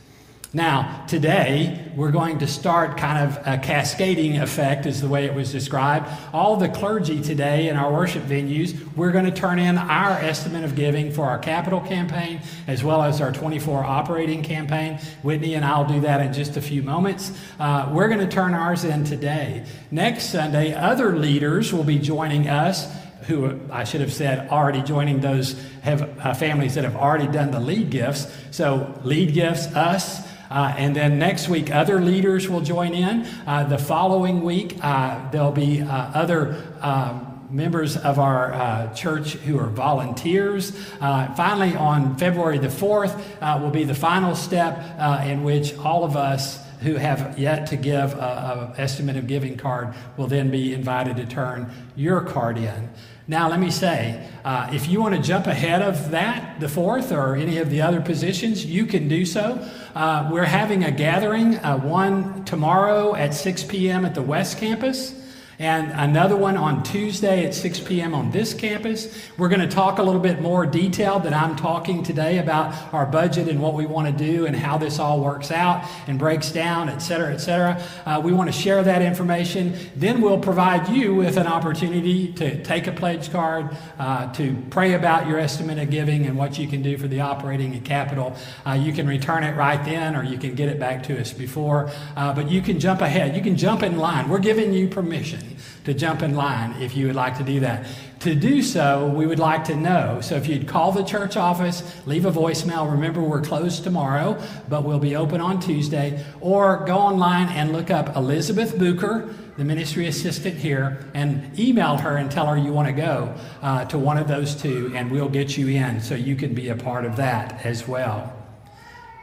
Now, 0.53 1.05
today, 1.07 1.93
we're 1.95 2.11
going 2.11 2.39
to 2.39 2.47
start 2.47 2.97
kind 2.97 3.25
of 3.25 3.37
a 3.47 3.57
cascading 3.57 4.37
effect, 4.37 4.85
is 4.85 4.99
the 4.99 5.07
way 5.07 5.23
it 5.23 5.33
was 5.33 5.49
described. 5.49 6.09
All 6.33 6.57
the 6.57 6.67
clergy 6.67 7.21
today 7.21 7.69
in 7.69 7.77
our 7.77 7.89
worship 7.89 8.23
venues, 8.23 8.77
we're 8.97 9.13
going 9.13 9.23
to 9.23 9.31
turn 9.31 9.59
in 9.59 9.77
our 9.77 10.11
estimate 10.11 10.65
of 10.65 10.75
giving 10.75 11.09
for 11.09 11.23
our 11.23 11.39
capital 11.39 11.79
campaign 11.79 12.41
as 12.67 12.83
well 12.83 13.01
as 13.01 13.21
our 13.21 13.31
24 13.31 13.81
operating 13.81 14.43
campaign. 14.43 14.99
Whitney 15.23 15.53
and 15.53 15.63
I'll 15.63 15.87
do 15.87 16.01
that 16.01 16.19
in 16.19 16.33
just 16.33 16.57
a 16.57 16.61
few 16.61 16.83
moments. 16.83 17.31
Uh, 17.57 17.89
we're 17.89 18.09
going 18.09 18.19
to 18.19 18.27
turn 18.27 18.53
ours 18.53 18.83
in 18.83 19.05
today. 19.05 19.65
Next 19.89 20.31
Sunday, 20.31 20.73
other 20.73 21.17
leaders 21.17 21.71
will 21.71 21.85
be 21.85 21.97
joining 21.97 22.49
us 22.49 22.93
who 23.27 23.57
I 23.71 23.85
should 23.85 24.01
have 24.01 24.11
said 24.11 24.49
already 24.49 24.81
joining 24.81 25.21
those 25.21 25.53
have 25.83 26.19
uh, 26.19 26.33
families 26.33 26.75
that 26.75 26.83
have 26.83 26.95
already 26.95 27.27
done 27.27 27.51
the 27.51 27.59
lead 27.59 27.89
gifts. 27.89 28.27
So 28.49 28.99
lead 29.03 29.33
gifts, 29.33 29.67
us, 29.67 30.30
uh, 30.51 30.73
and 30.77 30.93
then 30.93 31.17
next 31.17 31.47
week, 31.47 31.73
other 31.73 32.01
leaders 32.01 32.49
will 32.49 32.59
join 32.59 32.93
in. 32.93 33.25
Uh, 33.47 33.63
the 33.63 33.77
following 33.77 34.41
week, 34.41 34.77
uh, 34.81 35.31
there'll 35.31 35.51
be 35.51 35.81
uh, 35.81 35.87
other 35.87 36.61
um, 36.81 37.47
members 37.49 37.95
of 37.95 38.19
our 38.19 38.53
uh, 38.53 38.93
church 38.93 39.33
who 39.33 39.57
are 39.57 39.67
volunteers. 39.67 40.75
Uh, 40.99 41.33
finally, 41.35 41.73
on 41.75 42.17
February 42.17 42.57
the 42.57 42.67
4th, 42.67 43.61
will 43.61 43.71
be 43.71 43.85
the 43.85 43.95
final 43.95 44.35
step 44.35 44.83
in 45.25 45.43
which 45.43 45.77
all 45.77 46.03
of 46.03 46.17
us 46.17 46.59
who 46.81 46.95
have 46.95 47.37
yet 47.39 47.67
to 47.67 47.77
give 47.77 48.13
an 48.13 48.73
estimate 48.77 49.15
of 49.15 49.27
giving 49.27 49.55
card 49.55 49.93
will 50.17 50.27
then 50.27 50.51
be 50.51 50.73
invited 50.73 51.15
to 51.15 51.25
turn 51.25 51.71
your 51.95 52.21
card 52.21 52.57
in. 52.57 52.89
Now, 53.31 53.49
let 53.49 53.61
me 53.61 53.69
say, 53.69 54.27
uh, 54.43 54.69
if 54.73 54.89
you 54.89 54.99
want 54.99 55.15
to 55.15 55.21
jump 55.21 55.47
ahead 55.47 55.81
of 55.81 56.11
that, 56.11 56.59
the 56.59 56.67
fourth 56.67 57.13
or 57.13 57.35
any 57.35 57.59
of 57.59 57.69
the 57.69 57.81
other 57.81 58.01
positions, 58.01 58.65
you 58.65 58.85
can 58.85 59.07
do 59.07 59.25
so. 59.25 59.65
Uh, 59.93 60.29
we're 60.31 60.45
having 60.45 60.85
a 60.85 60.91
gathering, 60.91 61.57
uh, 61.57 61.77
one 61.77 62.45
tomorrow 62.45 63.13
at 63.13 63.33
6 63.33 63.65
p.m. 63.65 64.05
at 64.05 64.15
the 64.15 64.21
West 64.21 64.57
Campus 64.57 65.13
and 65.61 65.91
another 65.91 66.35
one 66.35 66.57
on 66.57 66.81
Tuesday 66.81 67.45
at 67.45 67.53
6 67.53 67.81
p.m. 67.81 68.15
on 68.15 68.31
this 68.31 68.51
campus. 68.51 69.15
We're 69.37 69.47
going 69.47 69.61
to 69.61 69.67
talk 69.67 69.99
a 69.99 70.03
little 70.03 70.19
bit 70.19 70.41
more 70.41 70.65
detail 70.65 71.19
than 71.19 71.35
I'm 71.35 71.55
talking 71.55 72.01
today 72.01 72.39
about 72.39 72.91
our 72.91 73.05
budget 73.05 73.47
and 73.47 73.61
what 73.61 73.75
we 73.75 73.85
want 73.85 74.07
to 74.07 74.25
do 74.25 74.47
and 74.47 74.55
how 74.55 74.79
this 74.79 74.97
all 74.97 75.19
works 75.19 75.51
out 75.51 75.87
and 76.07 76.17
breaks 76.17 76.51
down, 76.51 76.89
et 76.89 76.97
cetera, 76.97 77.31
et 77.31 77.37
cetera. 77.37 77.79
Uh, 78.07 78.19
we 78.23 78.33
want 78.33 78.51
to 78.51 78.59
share 78.59 78.81
that 78.81 79.03
information. 79.03 79.77
Then 79.95 80.19
we'll 80.19 80.39
provide 80.39 80.89
you 80.89 81.13
with 81.13 81.37
an 81.37 81.45
opportunity 81.45 82.33
to 82.33 82.63
take 82.63 82.87
a 82.87 82.91
pledge 82.91 83.31
card, 83.31 83.69
uh, 83.99 84.33
to 84.33 84.57
pray 84.71 84.95
about 84.95 85.27
your 85.27 85.37
estimate 85.37 85.77
of 85.77 85.91
giving 85.91 86.25
and 86.25 86.35
what 86.35 86.57
you 86.57 86.67
can 86.67 86.81
do 86.81 86.97
for 86.97 87.07
the 87.07 87.21
operating 87.21 87.73
and 87.73 87.85
capital. 87.85 88.35
Uh, 88.65 88.71
you 88.71 88.91
can 88.91 89.05
return 89.05 89.43
it 89.43 89.55
right 89.55 89.85
then 89.85 90.15
or 90.15 90.23
you 90.23 90.39
can 90.39 90.55
get 90.55 90.69
it 90.69 90.79
back 90.79 91.03
to 91.03 91.21
us 91.21 91.31
before, 91.31 91.91
uh, 92.15 92.33
but 92.33 92.49
you 92.49 92.63
can 92.63 92.79
jump 92.79 93.01
ahead. 93.01 93.35
You 93.35 93.43
can 93.43 93.55
jump 93.55 93.83
in 93.83 93.99
line. 93.99 94.27
We're 94.27 94.39
giving 94.39 94.73
you 94.73 94.87
permission 94.87 95.50
to 95.83 95.93
jump 95.93 96.21
in 96.21 96.35
line 96.35 96.81
if 96.81 96.95
you 96.95 97.07
would 97.07 97.15
like 97.15 97.37
to 97.37 97.43
do 97.43 97.59
that. 97.61 97.85
To 98.21 98.35
do 98.35 98.61
so, 98.61 99.07
we 99.07 99.25
would 99.25 99.39
like 99.39 99.63
to 99.63 99.75
know. 99.75 100.21
So 100.21 100.35
if 100.35 100.47
you'd 100.47 100.67
call 100.67 100.91
the 100.91 101.03
church 101.03 101.37
office, 101.37 101.81
leave 102.05 102.25
a 102.25 102.31
voicemail. 102.31 102.91
Remember, 102.91 103.21
we're 103.21 103.41
closed 103.41 103.83
tomorrow, 103.83 104.39
but 104.69 104.83
we'll 104.83 104.99
be 104.99 105.15
open 105.15 105.41
on 105.41 105.59
Tuesday. 105.59 106.23
Or 106.39 106.85
go 106.85 106.97
online 106.97 107.47
and 107.49 107.73
look 107.73 107.89
up 107.89 108.15
Elizabeth 108.15 108.77
Booker, 108.77 109.33
the 109.57 109.63
ministry 109.63 110.05
assistant 110.07 110.57
here, 110.57 111.03
and 111.15 111.59
email 111.59 111.97
her 111.97 112.17
and 112.17 112.29
tell 112.29 112.45
her 112.45 112.57
you 112.57 112.71
want 112.71 112.87
to 112.87 112.93
go 112.93 113.33
uh, 113.63 113.85
to 113.85 113.97
one 113.97 114.17
of 114.17 114.27
those 114.27 114.55
two, 114.55 114.91
and 114.95 115.09
we'll 115.09 115.29
get 115.29 115.57
you 115.57 115.69
in 115.69 115.99
so 115.99 116.13
you 116.13 116.35
can 116.35 116.53
be 116.53 116.69
a 116.69 116.75
part 116.75 117.05
of 117.05 117.15
that 117.15 117.65
as 117.65 117.87
well. 117.87 118.35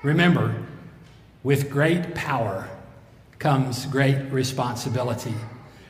Remember, 0.03 0.55
with 1.45 1.71
great 1.71 2.17
power 2.17 2.69
comes 3.39 3.87
great 3.87 4.33
responsibility. 4.33 5.35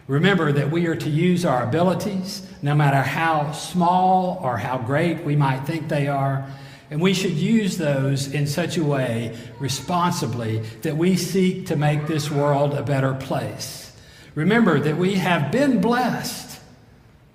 Remember 0.08 0.50
that 0.52 0.70
we 0.70 0.86
are 0.86 0.96
to 0.96 1.10
use 1.10 1.44
our 1.44 1.62
abilities, 1.62 2.42
no 2.62 2.74
matter 2.74 3.02
how 3.02 3.52
small 3.52 4.40
or 4.42 4.56
how 4.56 4.78
great 4.78 5.22
we 5.22 5.36
might 5.36 5.66
think 5.66 5.88
they 5.88 6.08
are, 6.08 6.48
and 6.90 6.98
we 7.02 7.12
should 7.12 7.32
use 7.32 7.76
those 7.76 8.32
in 8.32 8.46
such 8.46 8.78
a 8.78 8.82
way 8.82 9.36
responsibly 9.60 10.60
that 10.80 10.96
we 10.96 11.14
seek 11.14 11.66
to 11.66 11.76
make 11.76 12.06
this 12.06 12.30
world 12.30 12.72
a 12.72 12.82
better 12.82 13.12
place. 13.12 13.94
Remember 14.34 14.80
that 14.80 14.96
we 14.96 15.16
have 15.16 15.52
been 15.52 15.82
blessed 15.82 16.58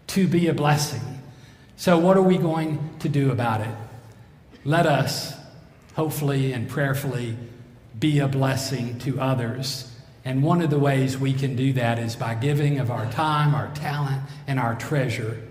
to 0.07 0.27
be 0.27 0.47
a 0.47 0.53
blessing. 0.53 1.21
So, 1.77 1.99
what 1.99 2.17
are 2.17 2.23
we 2.23 2.39
going 2.39 2.97
to 2.99 3.09
do 3.09 3.29
about 3.29 3.61
it? 3.61 3.75
Let 4.65 4.87
us, 4.87 5.35
hopefully 5.95 6.53
and 6.53 6.67
prayerfully, 6.67 7.37
be 7.99 8.17
a 8.17 8.27
blessing 8.27 8.97
to 8.99 9.19
others 9.19 9.92
and 10.25 10.41
one 10.41 10.61
of 10.61 10.69
the 10.69 10.79
ways 10.79 11.17
we 11.17 11.33
can 11.33 11.55
do 11.55 11.73
that 11.73 11.99
is 11.99 12.15
by 12.15 12.35
giving 12.35 12.79
of 12.79 12.89
our 12.89 13.09
time, 13.11 13.53
our 13.53 13.73
talent, 13.73 14.21
and 14.47 14.59
our 14.59 14.75
treasure. 14.75 15.41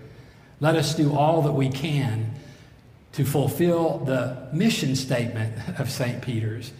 Let 0.61 0.77
us 0.77 0.95
do 0.95 1.15
all 1.15 1.43
that 1.43 1.53
we 1.53 1.69
can 1.69 2.35
to 3.13 3.25
fulfill 3.25 3.99
the 3.99 4.49
mission 4.53 4.97
statement 4.97 5.55
of 5.79 5.91
St. 5.91 6.23
Peter's, 6.23 6.73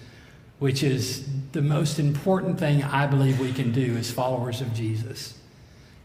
which 0.59 0.83
is 0.83 1.29
the 1.53 1.63
most 1.63 1.99
important 1.99 2.59
thing 2.59 2.83
I 2.83 3.07
believe 3.07 3.39
we 3.39 3.53
can 3.53 3.73
do 3.73 3.97
as 3.97 4.11
followers 4.11 4.61
of 4.61 4.73
Jesus, 4.73 5.39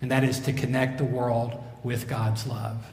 and 0.01 0.11
that 0.11 0.23
is 0.23 0.39
to 0.41 0.53
connect 0.53 0.97
the 0.97 1.05
world 1.05 1.63
with 1.83 2.07
God's 2.07 2.45
love. 2.45 2.85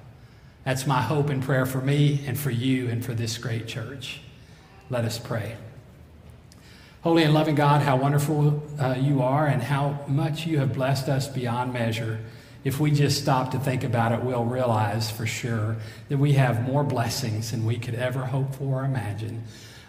That's 0.65 0.87
my 0.87 1.03
hope 1.03 1.29
and 1.29 1.43
prayer 1.43 1.67
for 1.67 1.81
me 1.81 2.25
and 2.27 2.39
for 2.39 2.51
you 2.51 2.89
and 2.89 3.05
for 3.05 3.13
this 3.13 3.37
great 3.39 3.67
church. 3.67 4.21
Let 4.89 5.05
us 5.05 5.19
pray. 5.19 5.57
Holy 7.05 7.23
and 7.23 7.35
loving 7.35 7.55
God, 7.55 7.83
how 7.83 7.97
wonderful 7.97 8.63
uh, 8.81 8.95
you 8.99 9.21
are 9.21 9.47
and 9.47 9.63
how 9.63 10.01
much 10.09 10.47
you 10.47 10.59
have 10.61 10.73
blessed 10.73 11.07
us 11.07 11.29
beyond 11.29 11.71
measure. 11.71 12.19
If 12.65 12.81
we 12.81 12.93
just 12.93 13.21
stop 13.21 13.51
to 13.51 13.59
think 13.59 13.85
about 13.85 14.13
it, 14.13 14.25
we'll 14.25 14.47
realize 14.47 15.11
for 15.11 15.27
sure 15.27 15.77
that 16.09 16.17
we 16.17 16.33
have 16.33 16.67
more 16.67 16.83
blessings 16.83 17.51
than 17.51 17.67
we 17.67 17.77
could 17.77 17.95
ever 17.95 18.21
hope 18.25 18.55
for 18.55 18.81
or 18.81 18.85
imagine. 18.87 19.45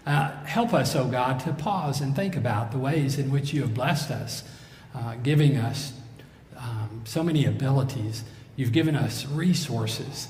Uh, 0.05 0.43
help 0.43 0.73
us, 0.73 0.93
oh 0.93 1.07
God, 1.07 1.39
to 1.39 1.53
pause 1.53 2.01
and 2.01 2.13
think 2.13 2.35
about 2.35 2.73
the 2.73 2.77
ways 2.79 3.17
in 3.17 3.31
which 3.31 3.53
you 3.53 3.61
have 3.61 3.73
blessed 3.73 4.11
us, 4.11 4.43
uh, 4.93 5.15
giving 5.23 5.55
us 5.55 5.93
um, 6.57 6.99
so 7.05 7.23
many 7.23 7.45
abilities. 7.45 8.25
You've 8.57 8.73
given 8.73 8.97
us 8.97 9.25
resources. 9.27 10.27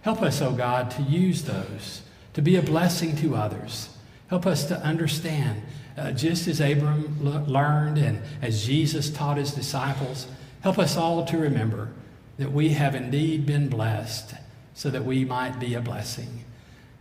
Help 0.00 0.22
us, 0.22 0.40
oh 0.40 0.52
God, 0.52 0.90
to 0.92 1.02
use 1.02 1.42
those, 1.42 2.00
to 2.32 2.40
be 2.40 2.56
a 2.56 2.62
blessing 2.62 3.16
to 3.16 3.36
others. 3.36 3.90
Help 4.28 4.46
us 4.46 4.64
to 4.64 4.80
understand, 4.80 5.60
uh, 5.96 6.12
just 6.12 6.48
as 6.48 6.60
Abram 6.60 7.22
learned 7.22 7.98
and 7.98 8.22
as 8.40 8.64
Jesus 8.64 9.10
taught 9.10 9.36
his 9.36 9.52
disciples, 9.52 10.26
help 10.62 10.78
us 10.78 10.96
all 10.96 11.24
to 11.26 11.36
remember 11.36 11.90
that 12.38 12.52
we 12.52 12.70
have 12.70 12.94
indeed 12.94 13.46
been 13.46 13.68
blessed 13.68 14.34
so 14.74 14.90
that 14.90 15.04
we 15.04 15.24
might 15.24 15.58
be 15.58 15.74
a 15.74 15.80
blessing. 15.80 16.44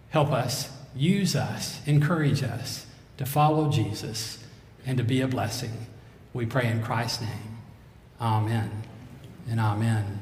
Help 0.10 0.32
us, 0.32 0.70
use 0.96 1.36
us, 1.36 1.80
encourage 1.88 2.44
us 2.44 2.86
to 3.18 3.26
follow 3.26 3.70
Jesus 3.70 4.44
and 4.86 4.98
to 4.98 5.04
be 5.04 5.22
a 5.22 5.28
blessing. 5.28 5.88
We 6.34 6.46
pray 6.46 6.68
in 6.68 6.84
Christ's 6.84 7.22
name. 7.22 7.58
Amen 8.20 8.84
and 9.50 9.60
amen. 9.60 10.21